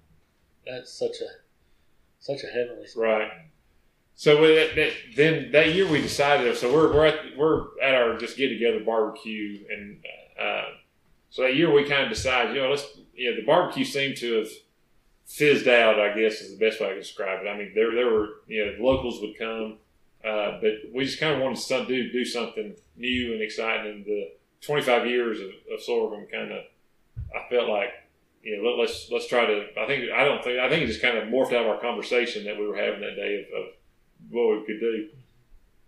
[0.65, 1.27] that's such a
[2.19, 3.05] such a heavenly smell.
[3.05, 3.31] Right.
[4.13, 6.55] So with that, that, then that year we decided.
[6.57, 10.03] So we're we're at we're at our just get together barbecue, and
[10.39, 10.65] uh,
[11.29, 14.17] so that year we kind of decided, you know, let's you know the barbecue seemed
[14.17, 14.49] to have
[15.25, 15.99] fizzed out.
[15.99, 17.49] I guess is the best way I can describe it.
[17.49, 19.79] I mean, there there were you know locals would come,
[20.25, 23.91] uh, but we just kind of wanted to do do something new and exciting.
[23.91, 26.63] And the 25 years of, of sorghum kind of,
[27.35, 27.89] I felt like
[28.43, 29.67] you know, let, let's let's try to.
[29.79, 31.79] I think I don't think I think it just kind of morphed out of our
[31.79, 33.67] conversation that we were having that day of, of
[34.29, 35.09] what we could do.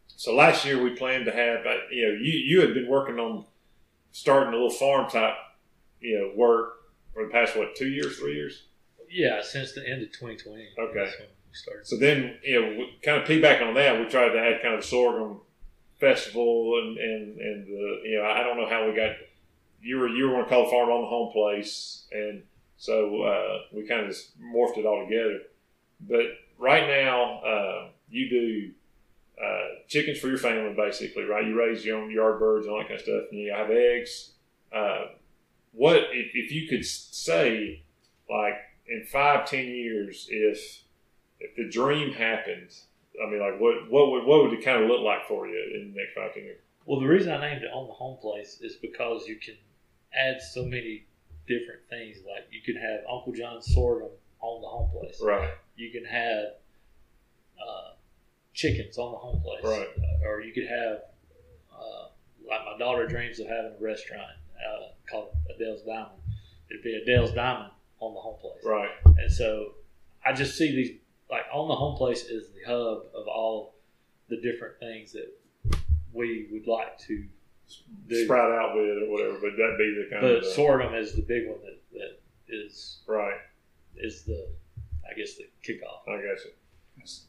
[0.08, 3.46] So last year we planned to have, you know, you you had been working on
[4.12, 5.36] starting a little farm type,
[6.00, 6.74] you know, work
[7.14, 8.64] for the past what two years, three years.
[9.10, 10.70] Yeah, since the end of 2020.
[10.80, 11.12] Okay.
[11.54, 11.88] Started.
[11.88, 14.82] So then, you know, kind of piggybacking on that, we tried to add kind of
[14.82, 15.42] the sorghum
[16.00, 19.16] festival and and and the, you know, I don't know how we got.
[19.82, 22.44] You were you were going to call the farm on the home place, and
[22.78, 25.40] so uh, we kind of just morphed it all together.
[26.02, 26.26] But
[26.58, 28.72] right now, uh, you do
[29.44, 31.46] uh, chickens for your family, basically, right?
[31.46, 33.70] You raise your own yard birds and all that kind of stuff, and you have
[33.70, 34.32] eggs.
[34.74, 35.06] Uh,
[35.72, 37.84] what if, if you could say,
[38.30, 38.56] like
[38.88, 40.83] in five, ten years, if
[41.44, 42.70] if the dream happened,
[43.22, 45.60] I mean, like what what would what would it kind of look like for you
[45.76, 46.60] in the next five ten years?
[46.86, 49.56] Well, the reason I named it on the home place is because you can
[50.14, 51.06] add so many
[51.48, 52.18] different things.
[52.28, 54.10] Like you could have Uncle John's sorghum
[54.42, 55.20] on the home place.
[55.22, 55.52] Right.
[55.76, 56.46] You can have
[57.60, 57.92] uh,
[58.54, 59.64] chickens on the home place.
[59.64, 59.88] Right.
[59.98, 61.02] Uh, or you could have,
[61.74, 62.08] uh,
[62.48, 64.28] like my daughter dreams of having a restaurant
[64.58, 66.20] uh, called Adele's Diamond.
[66.70, 68.64] It'd be Adele's Diamond on the home place.
[68.66, 68.90] Right.
[69.06, 69.76] And so
[70.26, 71.00] I just see these
[71.34, 73.76] like on the home place is the hub of all
[74.30, 75.34] the different things that
[76.14, 77.26] we would like to
[78.08, 78.26] do.
[78.26, 81.16] Sprout out with or whatever, but that'd be the kind But of the, sorghum is
[81.16, 83.38] the big one that, that is right.
[83.98, 84.48] is the
[85.10, 86.08] I guess the kickoff.
[86.08, 86.52] I got you.
[86.98, 87.26] That's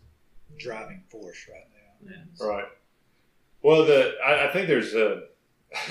[0.59, 2.11] driving force right now.
[2.41, 2.47] Yeah.
[2.47, 2.65] Right.
[3.63, 5.23] Well, the I, I think there's a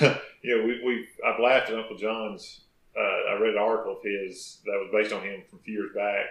[0.42, 2.60] you know we we I've laughed at Uncle John's.
[2.96, 5.74] Uh, I read an article of his that was based on him from a few
[5.74, 6.26] years back,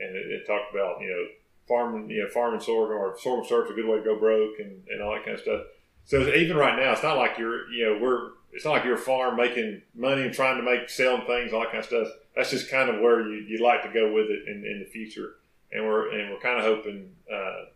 [0.00, 1.24] and it, it talked about you know
[1.66, 4.82] farming you know farming sorghum or sorghum syrups a good way to go broke and,
[4.88, 5.62] and all that kind of stuff.
[6.06, 8.94] So even right now, it's not like you're you know we're it's not like you're
[8.94, 12.08] a farm making money and trying to make selling things all that kind of stuff.
[12.36, 14.90] That's just kind of where you you'd like to go with it in, in the
[14.90, 15.36] future,
[15.72, 17.10] and we're and we're kind of hoping.
[17.32, 17.66] Uh,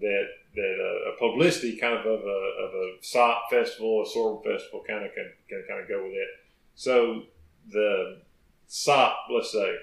[0.00, 4.42] that that uh, a publicity kind of of a, of a SOP festival, a sorghum
[4.42, 6.28] festival, kind of can, can kind of go with it.
[6.74, 7.22] So
[7.70, 8.18] the
[8.66, 9.76] SOP, let's say,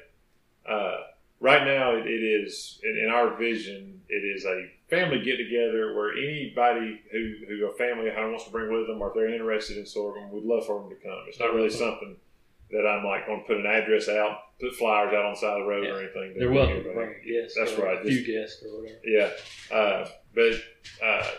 [0.67, 0.97] uh,
[1.39, 6.11] right now it, it is in, our vision, it is a family get together where
[6.13, 9.85] anybody who who a family wants to bring with them, or if they're interested in
[9.85, 11.25] sorghum, we'd love for them to come.
[11.27, 12.15] It's not really something
[12.71, 15.57] that I'm like going to put an address out, put flyers out on the side
[15.57, 16.35] of the road or anything.
[16.37, 16.95] They're welcome to anybody.
[17.23, 17.55] bring a guest.
[17.57, 18.05] That's right.
[18.05, 18.99] A few guests or whatever.
[19.05, 20.53] Yeah, uh, but
[21.03, 21.29] uh,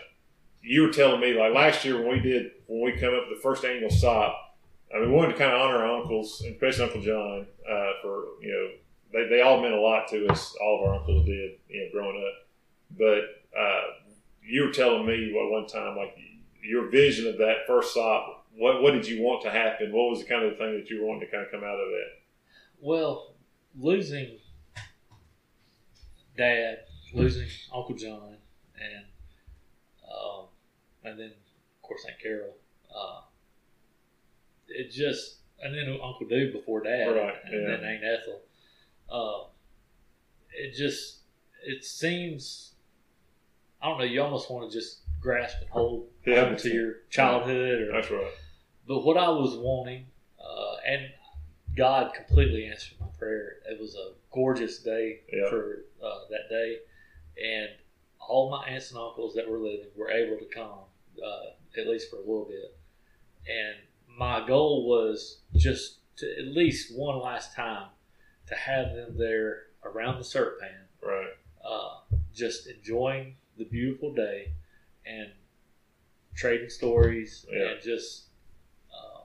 [0.61, 3.37] you were telling me like last year when we did when we come up with
[3.37, 4.35] the first annual SOP.
[4.93, 7.91] I mean, we wanted to kind of honor our uncles, and especially Uncle John, uh,
[8.01, 8.69] for you know
[9.13, 10.55] they, they all meant a lot to us.
[10.61, 12.47] All of our uncles did, you know, growing up.
[12.97, 13.81] But uh,
[14.43, 16.15] you were telling me what one time like
[16.63, 18.45] your vision of that first stop.
[18.55, 19.91] What what did you want to happen?
[19.91, 21.75] What was the kind of thing that you were wanting to kind of come out
[21.79, 22.09] of that?
[22.81, 23.33] Well,
[23.77, 24.37] losing
[26.37, 26.79] Dad,
[27.13, 28.35] losing Uncle John,
[28.79, 29.05] and
[30.09, 30.45] um,
[31.03, 32.55] and then of course Aunt Carol.
[32.93, 33.21] Uh,
[34.67, 37.67] it just and then Uncle Dude before Dad, Right, and yeah.
[37.67, 38.41] then Aunt Ethel.
[39.11, 39.45] Uh,
[40.53, 41.19] it just
[41.65, 42.73] it seems
[43.81, 44.03] I don't know.
[44.03, 46.45] You almost want to just grasp and hold Yeah.
[46.45, 48.31] on to your childhood or That's right.
[48.87, 50.05] but what I was wanting,
[50.39, 51.07] uh, and
[51.75, 53.57] God completely answered my prayer.
[53.69, 55.49] It was a gorgeous day Yeah.
[55.49, 56.77] for uh, that day,
[57.41, 57.69] and
[58.19, 60.79] all my aunts and uncles that were living were able to come,
[61.25, 62.77] uh, at least for a little bit.
[63.47, 63.75] And
[64.17, 67.87] my goal was just to at least one last time
[68.49, 71.29] to have them there around the syrup pan, Right.
[71.63, 71.99] uh,
[72.33, 74.51] just enjoying the beautiful day
[75.05, 75.31] and
[76.35, 77.71] trading stories Yeah.
[77.71, 78.25] and just.
[78.93, 79.23] Um,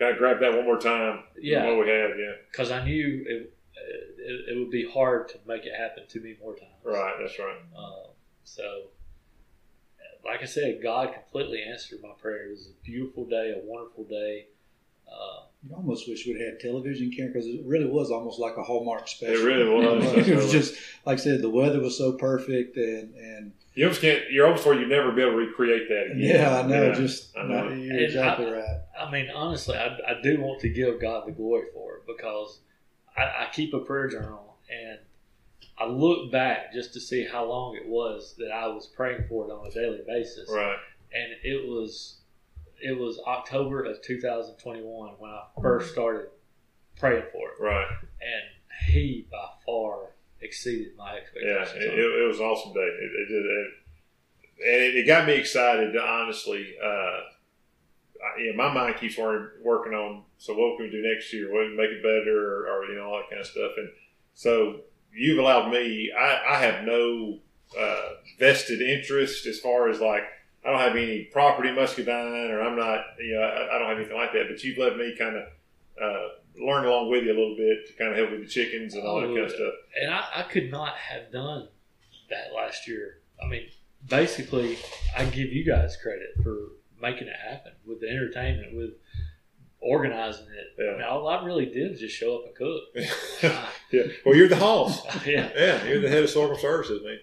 [0.00, 1.24] of grab that one more time.
[1.40, 1.66] Yeah.
[1.66, 2.32] What we have, yeah.
[2.50, 3.52] because I knew it,
[4.18, 6.72] it, it would be hard to make it happen to me more times.
[6.84, 7.14] Right.
[7.20, 7.60] That's right.
[7.76, 8.08] Uh,
[8.44, 8.88] so,
[10.24, 12.46] like I said, God completely answered my prayer.
[12.48, 14.46] It was a beautiful day, a wonderful day.
[15.10, 18.62] Uh, You almost wish we'd had television camera because it really was almost like a
[18.62, 19.34] Hallmark special.
[19.34, 20.04] It really was.
[20.28, 24.00] it was just like I said, the weather was so perfect, and and You almost
[24.00, 24.30] can't.
[24.30, 26.18] You're almost where you'd never be able to recreate that again.
[26.18, 26.86] yeah, I know.
[26.88, 27.68] Yeah, just I know.
[27.68, 28.80] you're And exactly I- right.
[28.98, 32.60] I mean, honestly, I, I do want to give God the glory for it because
[33.16, 34.98] I, I keep a prayer journal and
[35.78, 39.44] I look back just to see how long it was that I was praying for
[39.46, 40.48] it on a daily basis.
[40.50, 40.76] right.
[41.12, 42.16] and it was
[42.80, 46.28] it was October of 2021 when I first started
[46.98, 47.86] praying for it, Right.
[48.20, 48.42] and
[48.88, 50.10] he by far
[50.40, 51.20] exceeded my Yeah.
[51.20, 51.74] expectations.
[51.76, 52.80] It, it, it was an awesome day.
[52.80, 53.72] It, it,
[54.58, 55.92] and it, got me excited.
[55.92, 60.22] to Honestly, uh, I, yeah, my mind keeps wor- working on.
[60.38, 61.52] So what can we do next year?
[61.52, 63.72] What can make it better, or, or you know all that kind of stuff.
[63.76, 63.90] And
[64.34, 64.80] so
[65.12, 66.10] you've allowed me.
[66.18, 67.40] I, I have no
[67.78, 68.08] uh,
[68.38, 70.22] vested interest as far as like
[70.66, 73.04] I don't have any property in Muscadine, or I'm not.
[73.20, 74.46] You know, I, I don't have anything like that.
[74.48, 75.44] But you've let me kind of.
[76.00, 78.94] Uh, learn along with you a little bit to kind of help with the chickens
[78.94, 79.74] and all that kind of stuff.
[80.00, 81.68] and I, I could not have done
[82.30, 83.18] that last year.
[83.42, 83.66] I mean,
[84.08, 84.78] basically,
[85.16, 88.90] I give you guys credit for making it happen with the entertainment, with
[89.80, 90.98] organizing it.
[90.98, 91.06] Yeah.
[91.06, 92.82] All I really did was just show up and cook.
[93.92, 94.04] yeah.
[94.24, 95.04] Well, you're the hoss.
[95.26, 95.50] yeah.
[95.56, 97.18] Yeah, you're the head of sorghum services, man.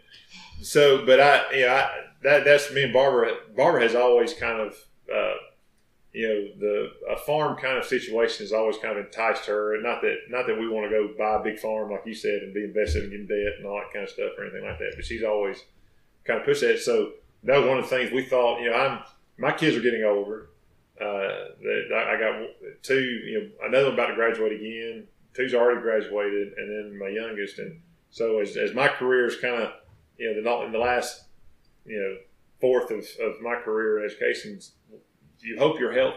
[0.62, 1.89] So, but I, you know, I,
[2.24, 3.34] that that's me and Barbara.
[3.55, 4.76] Barbara has always kind of,
[5.13, 5.34] uh,
[6.13, 9.74] you know, the a farm kind of situation has always kind of enticed her.
[9.74, 12.13] And not that not that we want to go buy a big farm like you
[12.13, 14.45] said and be invested and get in debt and all that kind of stuff or
[14.45, 14.93] anything like that.
[14.95, 15.63] But she's always
[16.26, 16.80] kind of pushed that.
[16.80, 17.13] So
[17.43, 18.61] that was one of the things we thought.
[18.61, 18.99] You know, I'm
[19.38, 20.49] my kids are getting older.
[21.01, 23.01] Uh, I got two.
[23.01, 25.07] You know, another one about to graduate again.
[25.34, 27.57] Two's already graduated, and then my youngest.
[27.57, 29.71] And so as, as my career is kind of
[30.17, 31.24] you know the not in the last
[31.86, 32.17] you know
[32.61, 34.59] fourth of, of my career in education,
[35.39, 36.15] you hope your health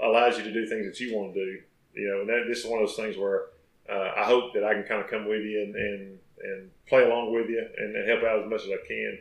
[0.00, 1.60] allows you to do things that you want to do.
[1.94, 3.46] You know, and that, this is one of those things where
[3.90, 7.04] uh, I hope that I can kind of come with you and, and, and play
[7.04, 9.18] along with you and, and help out as much as I can.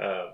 [0.00, 0.30] Uh,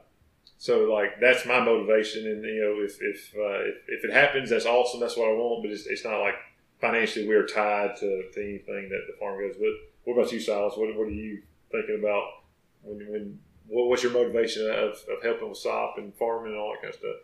[0.56, 4.50] so like that's my motivation, and you know if if, uh, if if it happens,
[4.50, 5.00] that's awesome.
[5.00, 5.62] That's what I want.
[5.62, 6.34] But it's, it's not like
[6.80, 9.56] financially we are tied to, to anything that the farm goes.
[9.58, 9.72] But
[10.04, 10.74] what about you, Silas?
[10.76, 12.24] What what are you thinking about
[12.82, 13.38] when when
[13.70, 16.94] what, what's your motivation of, of helping with SOP and farming and all that kind
[16.94, 17.16] of stuff?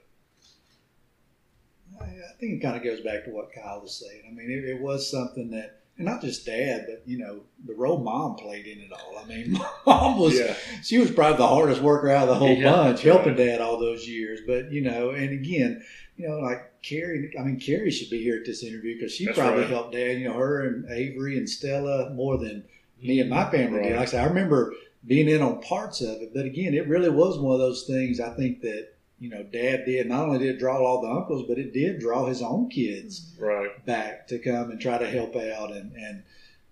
[2.01, 4.23] I I think it kind of goes back to what Kyle was saying.
[4.31, 7.75] I mean, it, it was something that, and not just dad, but you know, the
[7.75, 9.19] role mom played in it all.
[9.19, 12.57] I mean, mom was Yeah, she was probably the hardest worker out of the whole
[12.57, 12.71] Yeah.
[12.71, 14.41] bunch, helping dad all those years.
[14.47, 15.83] But you know, and again,
[16.17, 19.25] you know, like Carrie, I mean, Carrie should be here at this interview because she
[19.25, 19.71] That's probably right.
[19.71, 20.19] helped dad.
[20.19, 22.65] You know, her and Avery and Stella more than
[23.03, 23.51] me and my mm-hmm.
[23.57, 23.93] family did.
[23.93, 24.75] Like I said, I remember
[25.07, 28.21] being in on parts of it, but again, it really was one of those things.
[28.21, 28.89] I think that
[29.19, 32.01] you know, Dad did not only did it draw all the uncles, but it did
[32.01, 33.71] draw his own kids right.
[33.87, 36.23] back to come and try to help out, and and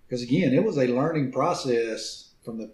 [0.07, 2.71] because again, it was a learning process from the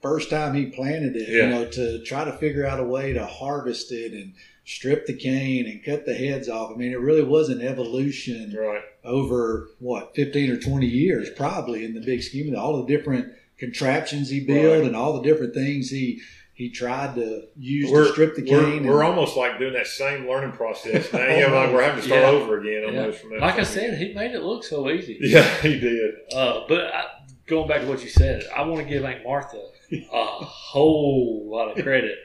[0.00, 1.44] first time he planted it, Yeah.
[1.44, 4.32] you know, to try to figure out a way to harvest it and
[4.64, 6.72] strip the cane and cut the heads off.
[6.72, 8.82] I mean, it really was an evolution Right.
[9.04, 13.32] over what 15 or 20 years probably in the big scheme of all the different
[13.66, 14.84] contraptions he built Right.
[14.86, 16.20] and all the different things he
[16.54, 20.28] he tried to use We're, to strip the we're, we're almost like doing that same
[20.28, 21.24] learning process now.
[21.26, 22.28] You like we're having to start Yeah.
[22.30, 23.00] over again Yeah.
[23.00, 23.40] almost from that.
[23.40, 23.68] Like I point.
[23.68, 25.16] said, he made it look so easy.
[25.20, 26.14] yeah, he did.
[26.32, 27.04] Uh, but I,
[27.46, 29.60] going back to what you said, I want to give Aunt Martha
[29.92, 32.16] a whole lot of credit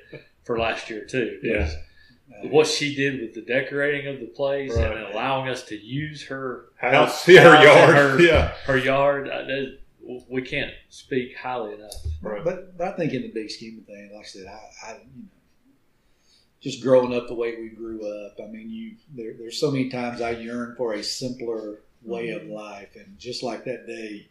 [0.44, 1.40] for last year too.
[1.42, 1.74] because
[2.44, 4.92] What she did with the decorating of the place Right.
[4.92, 9.44] and allowing us to use her House, yeah, her yard, her- yeah, her yard, uh,
[9.46, 9.78] that-
[10.30, 11.94] we can't speak highly enough.
[12.22, 12.44] right.
[12.44, 14.94] But, but I think in the big scheme of things, like I said, I, I
[15.16, 15.30] you know,
[16.62, 18.38] just growing up the way we grew up.
[18.42, 22.44] I mean, you there, there's so many times I yearn for a simpler way of
[22.44, 22.54] mm-hmm.
[22.54, 24.28] life, and just like that day,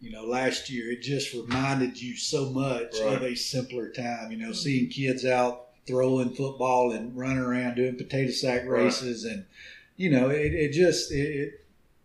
[0.00, 4.30] you know, last year, it just reminded you so much of a simpler time.
[4.30, 4.54] You know, mm-hmm.
[4.54, 8.84] seeing kids out throwing football and running around doing potato sack Right.
[8.84, 9.46] races, and
[9.96, 11.64] you know, it, it just it, it.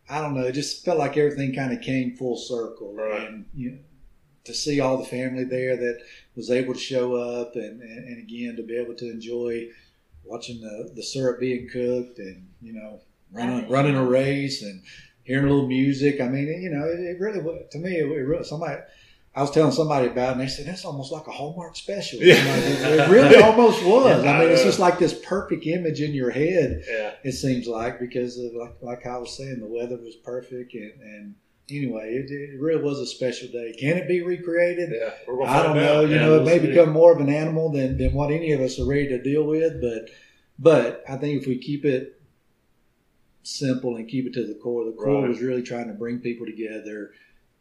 [0.09, 0.43] I don't know.
[0.45, 3.27] It just felt like everything kind of came full circle, Right.
[3.29, 3.77] and you know,
[4.45, 6.01] to see all the family there that
[6.35, 9.69] was able to show up and, and, and again to be able to enjoy
[10.25, 12.99] watching the, the syrup being cooked and you know
[13.31, 14.81] running running a race and
[15.23, 16.19] hearing a little music.
[16.19, 18.81] I mean, you know, it, it really wa- to me it, really somebody.
[19.35, 22.19] I was telling somebody about it, and they said that's almost like a Hallmark special.
[22.21, 22.35] Yeah.
[22.37, 24.23] it, really almost was.
[24.23, 26.83] I mean, it's just like this perfect image in your head.
[26.87, 30.75] Yeah, It seems like because of like like I was saying, the weather was perfect,
[30.75, 31.35] and, and
[31.71, 33.73] anyway, it, it really was a special day.
[33.79, 34.91] Can it be recreated?
[34.93, 35.09] yeah.
[35.47, 36.01] I don't know.
[36.03, 36.09] out.
[36.09, 38.79] You know, it may become more of an animal than, than what any of us
[38.79, 39.81] are ready to deal with.
[39.81, 40.09] But
[40.59, 42.21] but I think if we keep it
[43.43, 45.27] simple and keep it to the core, the core Right.
[45.29, 47.11] was really trying to bring people together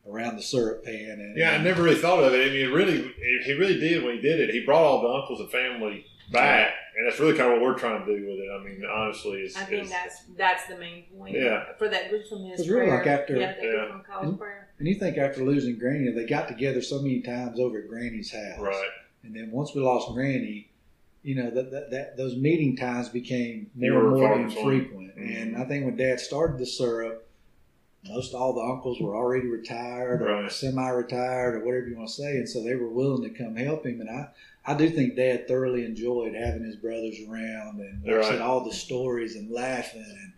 [0.08, 1.20] around the syrup pan.
[1.20, 2.46] And, Yeah, I never really thought of it.
[2.46, 4.50] I mean, it really, it, he really did when he did it.
[4.52, 7.78] He brought all the uncles and family back, and that's really kind of what we're
[7.78, 8.48] trying to do with it.
[8.50, 11.36] I mean, honestly, it's, I think is- that's that's the main point.
[11.36, 11.64] Yeah.
[11.78, 12.98] For that group from his It's really prayer.
[12.98, 13.70] like after- yeah, that Yeah.
[13.70, 14.68] group from college prayer.
[14.78, 18.32] And you think after losing Granny, they got together so many times over at Granny's
[18.32, 18.58] house.
[18.58, 18.88] right.
[19.22, 20.68] And then once we lost Granny,
[21.22, 24.38] you know that that, that those meeting times became They more and were more far
[24.40, 24.72] and between.
[24.80, 25.16] infrequent.
[25.16, 25.42] Mhm.
[25.42, 27.21] And I think when Dad started the syrup,
[28.08, 30.52] most all the uncles were already retired or Right.
[30.52, 33.86] semi-retired or whatever you want to say, and so they were willing to come help
[33.86, 34.00] him.
[34.00, 34.28] And I,
[34.66, 38.40] I do think Dad thoroughly enjoyed having his brothers around and like Right.
[38.40, 40.32] all the stories and laughing and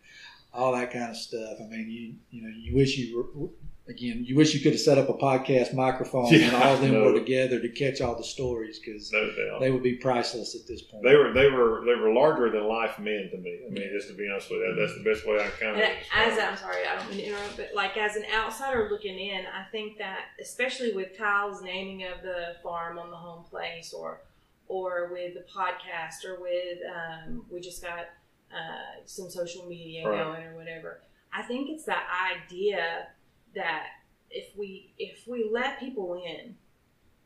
[0.52, 1.58] all that kind of stuff.
[1.60, 3.48] I mean, you you know, you wish you were.
[3.86, 6.92] Again, you wish you could have set up a podcast microphone and all of them
[6.92, 7.02] no.
[7.04, 10.80] were together to catch all the stories because No they would be priceless at this
[10.80, 11.02] point.
[11.04, 13.60] They were they were they were larger than life men to me.
[13.66, 15.82] I mean, just to be honest with you, that's the best way I kind of.
[15.82, 19.18] And as I'm sorry, I don't mean to interrupt, but like as an outsider looking
[19.18, 23.92] in, I think that especially with Kyle's naming of the farm on the home place,
[23.92, 24.22] or
[24.66, 28.06] or with the podcast, or with um, we just got
[28.50, 30.24] uh, some social media Right.
[30.24, 31.02] going or whatever.
[31.34, 33.08] I think it's that idea
[33.54, 33.86] that
[34.30, 36.56] if we if we let people in,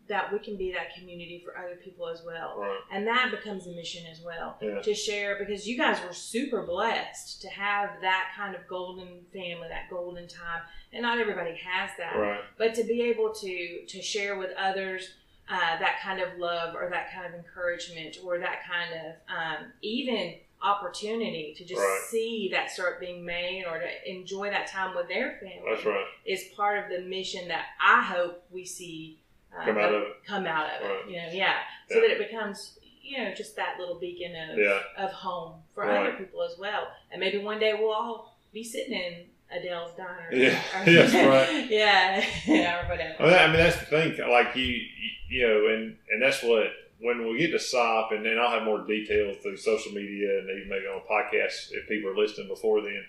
[0.08, 2.78] that we can be that community for other people as well right.
[2.92, 4.80] and that becomes a mission as well Yeah.
[4.80, 9.68] to share because you guys were super blessed to have that kind of golden family
[9.68, 10.62] that golden time
[10.94, 12.40] and not everybody has that Right.
[12.56, 15.10] but to be able to to share with others
[15.50, 19.72] uh, that kind of love or that kind of encouragement or that kind of um,
[19.82, 22.00] even opportunity to just Right.
[22.10, 26.04] see that start being made or to enjoy that time with their family That's right.
[26.24, 29.18] is part of the mission that I hope we see
[29.56, 30.24] uh, Come out of it.
[30.26, 30.98] come out of Right.
[31.06, 31.10] it.
[31.10, 31.56] You know, yeah,
[31.88, 34.82] so that it becomes you know just that little beacon of Yeah.
[34.98, 36.08] of home for Right.
[36.08, 40.28] other people as well, and maybe one day we'll all be sitting in Adele's diner.
[40.30, 40.60] Yeah.
[40.86, 41.66] Yes, right.
[41.70, 43.22] yeah, yeah, or whatever.
[43.22, 44.28] I mean, that's the thing.
[44.30, 46.66] Like you, you, you know, and and that's what
[47.00, 50.50] when we get to SOP, and then I'll have more details through social media and
[50.50, 53.04] even maybe on a podcast if people are listening before then.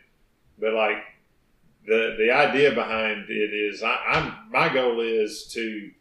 [0.59, 0.97] But like
[1.87, 5.91] the the idea behind it is, I, I'm my goal is to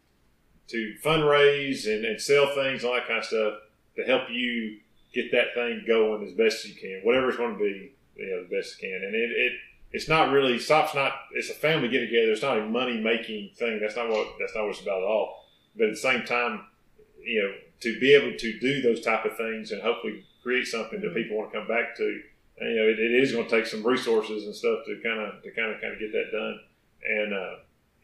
[0.69, 3.55] to fundraise and, and sell things, all that kind of stuff,
[3.97, 4.79] to help you
[5.15, 8.27] get that thing going as best as you can, whatever it's going to be, you
[8.27, 9.03] know, the best you can.
[9.03, 9.53] And it, it
[9.93, 12.33] it's not really SOP's not it's a family get together.
[12.33, 13.79] It's not a money making thing.
[13.81, 15.47] That's not what that's not what it's about at all.
[15.77, 16.67] But at the same time,
[17.23, 21.01] you know, to be able to do those type of things and hopefully create something
[21.01, 22.23] that people want to come back to,
[22.61, 25.21] and, you know, it, it is going to take some resources and stuff to kind
[25.21, 26.61] of to kind of kind of get that done.
[27.05, 27.55] And uh,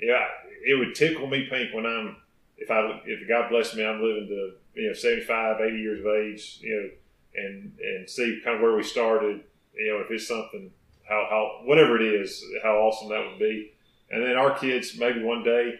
[0.00, 0.26] yeah,
[0.64, 2.16] it would tickle me pink when I'm
[2.56, 6.06] if I if God bless me, I'm living to you know 75, 80 years of
[6.06, 9.42] age, you know, and and see kind of where we started.
[9.74, 10.70] You know, if it's something
[11.08, 13.72] how how whatever it is, how awesome that would be.
[14.10, 15.74] And then our kids maybe one day,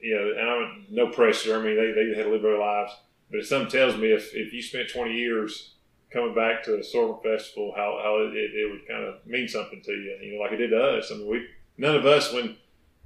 [0.00, 1.58] you know, and I'm no pressure.
[1.58, 2.92] I mean, they they had to live their lives,
[3.30, 5.74] but if something tells me if if you spent 20 years
[6.12, 9.80] coming back to a sorghum festival, how how it, it would kind of mean something
[9.84, 11.10] to you, you know, like it did to us.
[11.12, 11.46] I mean, we
[11.78, 12.56] none of us when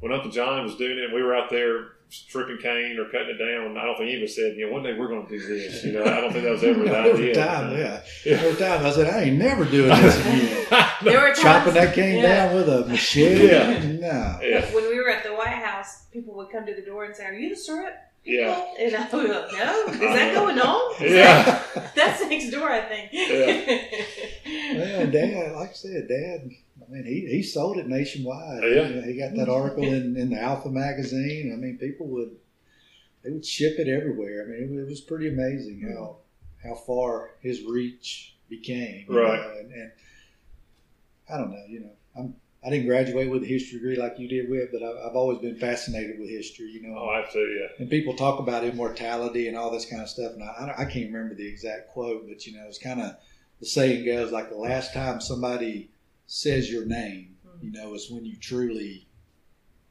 [0.00, 3.38] when Uncle John was doing it, we were out there stripping cane or cutting it
[3.38, 3.76] down.
[3.76, 5.82] I don't think he even said, you know, one day we're going to do this.
[5.82, 7.34] You know, I don't think that was ever the Every idea.
[7.34, 8.02] time, yeah.
[8.24, 8.32] Yeah.
[8.34, 10.66] Every time I said, I ain't never doing this again.
[11.02, 12.46] There were times, Chopping that cane yeah.
[12.46, 13.46] down with a machete?
[13.48, 13.78] Yeah.
[13.92, 14.38] No.
[14.42, 17.16] yeah, When we were at the White House, people would come to the door and
[17.16, 17.94] say, "Are you the syrup?"
[18.24, 18.64] Yeah.
[18.78, 20.40] And I would go, "No, is that uh-huh.
[20.40, 21.62] going on?" yeah.
[21.94, 23.12] That's next door, I think.
[24.76, 26.50] Well, Dad, like I said, Dad,
[26.82, 28.62] I mean, he, he sold it nationwide.
[28.62, 28.88] Yeah.
[28.88, 31.52] You know, he got that article in, in the Alfa magazine.
[31.52, 32.36] I mean, people would
[33.22, 34.44] they would ship it everywhere.
[34.44, 36.68] I mean, it, it was pretty amazing how mm-hmm.
[36.68, 39.06] how far his reach became.
[39.08, 39.40] you Right.
[39.40, 39.92] know, and, and
[41.32, 42.34] I don't know, you know, I'm
[42.66, 45.38] I didn't graduate with a history degree like you did with, but I, I've always
[45.38, 46.70] been fascinated with history.
[46.70, 47.56] You know, Oh, absolutely.
[47.60, 47.66] Yeah.
[47.78, 51.12] and people talk about immortality and all this kind of stuff, and I, I can't
[51.12, 53.16] remember the exact quote, but you know, it's kind of
[53.60, 55.90] the saying goes like the last time somebody
[56.26, 59.06] says your name, you know, is when you truly,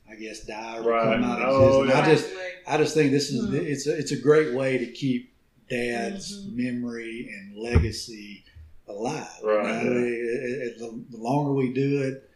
[0.10, 1.14] I guess, die or Right.
[1.16, 1.94] come out of Oh, existence.
[2.08, 2.34] I just,
[2.68, 3.56] I just think this is Hmm.
[3.56, 5.32] it's a, it's a great way to keep
[5.70, 6.56] Dad's Mhm.
[6.56, 8.44] memory and legacy
[8.88, 9.28] alive.
[9.44, 12.30] Right, You know, it- it- it- the, the longer we do it,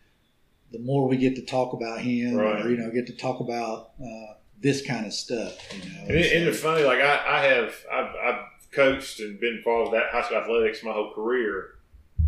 [0.72, 2.65] the more we get to talk about him, Right.
[2.65, 5.57] or you know, get to talk about uh, this kind of stuff.
[5.74, 8.41] You know, And, it, and it's funny, like I, I have, I've, I've
[8.72, 11.76] coached and been involved with that high school athletics my whole career.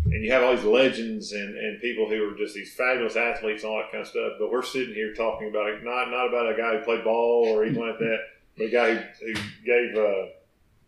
[0.06, 3.62] And you have all these legends and, and people who are just these fabulous athletes
[3.62, 4.32] and all that kind of stuff.
[4.38, 7.44] But we're sitting here talking about it, not not about a guy who played ball
[7.48, 8.18] or anything like that,
[8.56, 9.34] but a guy who, who
[9.66, 10.26] gave uh,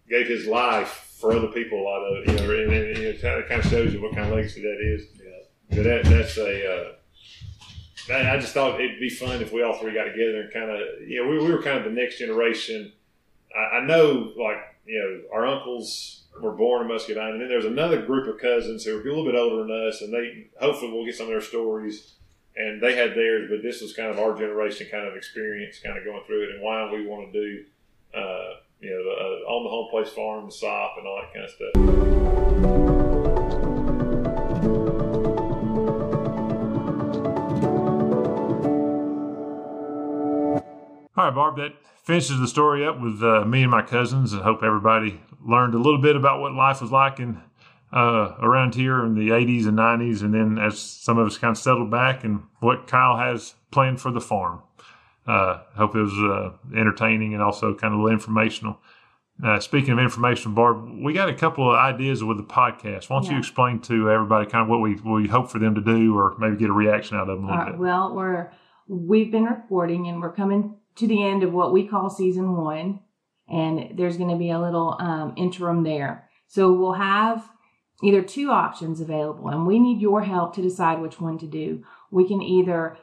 [0.08, 1.82] gave his life for other people.
[1.82, 4.28] A lot of it, you know, and, and it kind of, shows you what kind
[4.28, 5.04] of legacy that is.
[5.22, 5.76] Yeah.
[5.76, 6.92] But that that's a uh,
[8.10, 11.08] I just thought it'd be fun if we all three got together and kind of,
[11.08, 12.92] you know, we, we were kind of the next generation.
[13.54, 17.64] I, I know, like, you know, our uncles were born in Muscadine, and then there's
[17.64, 20.90] another group of cousins who are a little bit older than us, and they hopefully
[20.90, 22.14] we'll get some of their stories.
[22.54, 25.96] And they had theirs, but this was kind of our generation kind of experience, kind
[25.96, 27.64] of going through it, and why we want to do,
[28.14, 31.50] uh, you know, uh, on the home place farm, SOP, and all that kind of
[31.50, 32.81] stuff.
[41.14, 44.32] All right, Barb, that finishes the story up with uh, me and my cousins.
[44.32, 47.38] I hope everybody learned a little bit about what life was like in
[47.92, 51.50] uh, around here in the 80s and 90s, and then as some of us kind
[51.50, 54.62] of settled back and what Kyle has planned for the farm.
[55.26, 58.78] Uh, hope it was uh, entertaining and also kind of informational.
[59.44, 63.10] Uh, speaking of information, Barb, we got a couple of ideas with the podcast.
[63.10, 65.74] Why don't you explain to everybody kind of what we what we hope for them
[65.74, 67.80] to do, or maybe get a reaction out of them a little right, bit?
[67.80, 68.50] well, we're
[68.88, 73.00] we've been recording and we're coming to the end of what we call season one,
[73.48, 76.28] and there's going to be a little um, interim there.
[76.46, 77.48] So we'll have
[78.02, 81.84] either two options available, and we need your help to decide which one to do.
[82.10, 82.98] We can either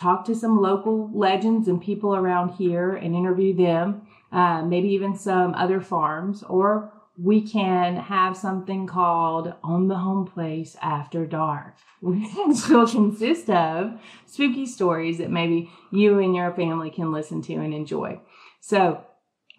[0.00, 5.16] talk to some local legends and people around here and interview them, uh, maybe even
[5.16, 11.74] some other farms, or we can have something called On the Home Place After Dark,
[12.00, 17.54] which will consist of spooky stories that maybe you and your family can listen to
[17.54, 18.18] and enjoy.
[18.60, 19.04] So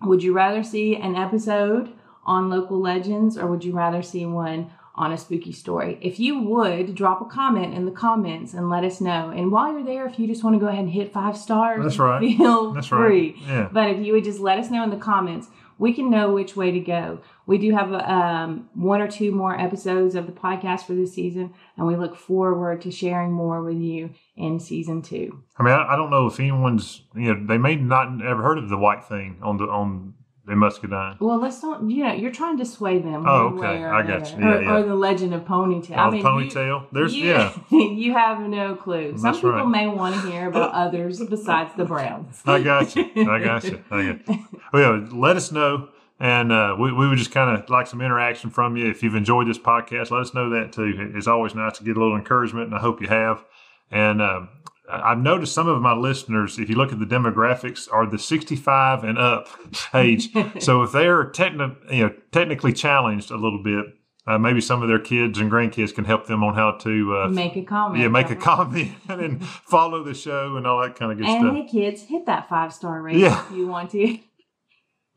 [0.01, 1.93] Would you rather see an episode
[2.26, 5.97] on local legends or would you rather see one on a spooky story?
[6.01, 9.30] If you would, drop a comment in the comments and let us know.
[9.30, 11.84] And while you're there, if you just want to go ahead and hit five stars,
[11.84, 12.20] That's right.
[12.20, 12.99] feel That's free.
[12.99, 13.36] right.
[13.47, 13.70] Yeah.
[13.72, 15.47] But if you would just let us know in the comments,
[15.80, 17.20] we can know which way to go.
[17.46, 21.54] We do have um, one or two more episodes of the podcast for this season,
[21.78, 25.44] and we look forward to sharing more with you in season two.
[25.58, 28.58] I mean, I, I don't know if anyone's, you know, they may not ever heard
[28.58, 30.14] of the white thing on the on
[30.48, 31.18] in Muscadine.
[31.20, 31.89] Well, let's don't.
[31.89, 33.26] You know, you're trying to sway them.
[33.26, 33.82] Oh, okay.
[33.82, 34.39] or I got you.
[34.39, 34.76] Yeah, or, yeah.
[34.76, 35.98] or the legend of ponytail.
[35.98, 36.88] Oh, I the mean, you- ponytail.
[36.91, 37.58] There's you, yeah.
[37.72, 39.12] you have no clue.
[39.14, 39.68] Some That's people right.
[39.68, 42.41] may want to hear about others besides the Browns.
[42.46, 43.10] I got you.
[43.16, 43.84] I got you.
[43.89, 44.39] I got you.
[44.74, 45.89] Well, yeah, let us know.
[46.20, 48.89] And uh, we, we would just kind of like some interaction from you.
[48.89, 51.11] If you've enjoyed this podcast, let us know that too.
[51.16, 53.43] It's always nice to get a little encouragement, and I hope you have.
[53.91, 54.49] And um,
[54.89, 58.20] I- I've noticed some of my listeners, if you look at the demographics, are the
[58.20, 59.47] 65 and up
[59.93, 60.30] age.
[60.59, 63.86] so if they're techni- you know, technically challenged a little bit,
[64.26, 67.28] uh, maybe some of their kids and grandkids can help them on how to uh,
[67.28, 68.01] Make a comment.
[68.01, 71.41] yeah, make a comment and follow the show and all that kind of good And
[71.43, 71.55] stuff.
[71.55, 73.45] hey, kids, hit that five star rating Yeah.
[73.45, 74.18] if you want to.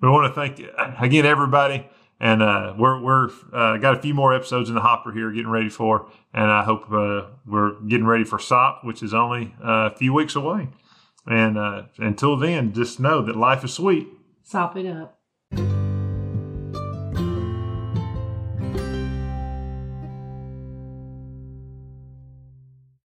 [0.01, 0.61] We want to thank
[1.01, 1.89] again everybody,
[2.21, 5.51] and uh, we're we're uh, got a few more episodes in the hopper here, getting
[5.51, 9.91] ready for, and I hope uh, we're getting ready for SOP, which is only uh,
[9.93, 10.69] a few weeks away.
[11.27, 14.09] And uh, until then, just know that life is sweet.
[14.43, 15.16] Sop it up.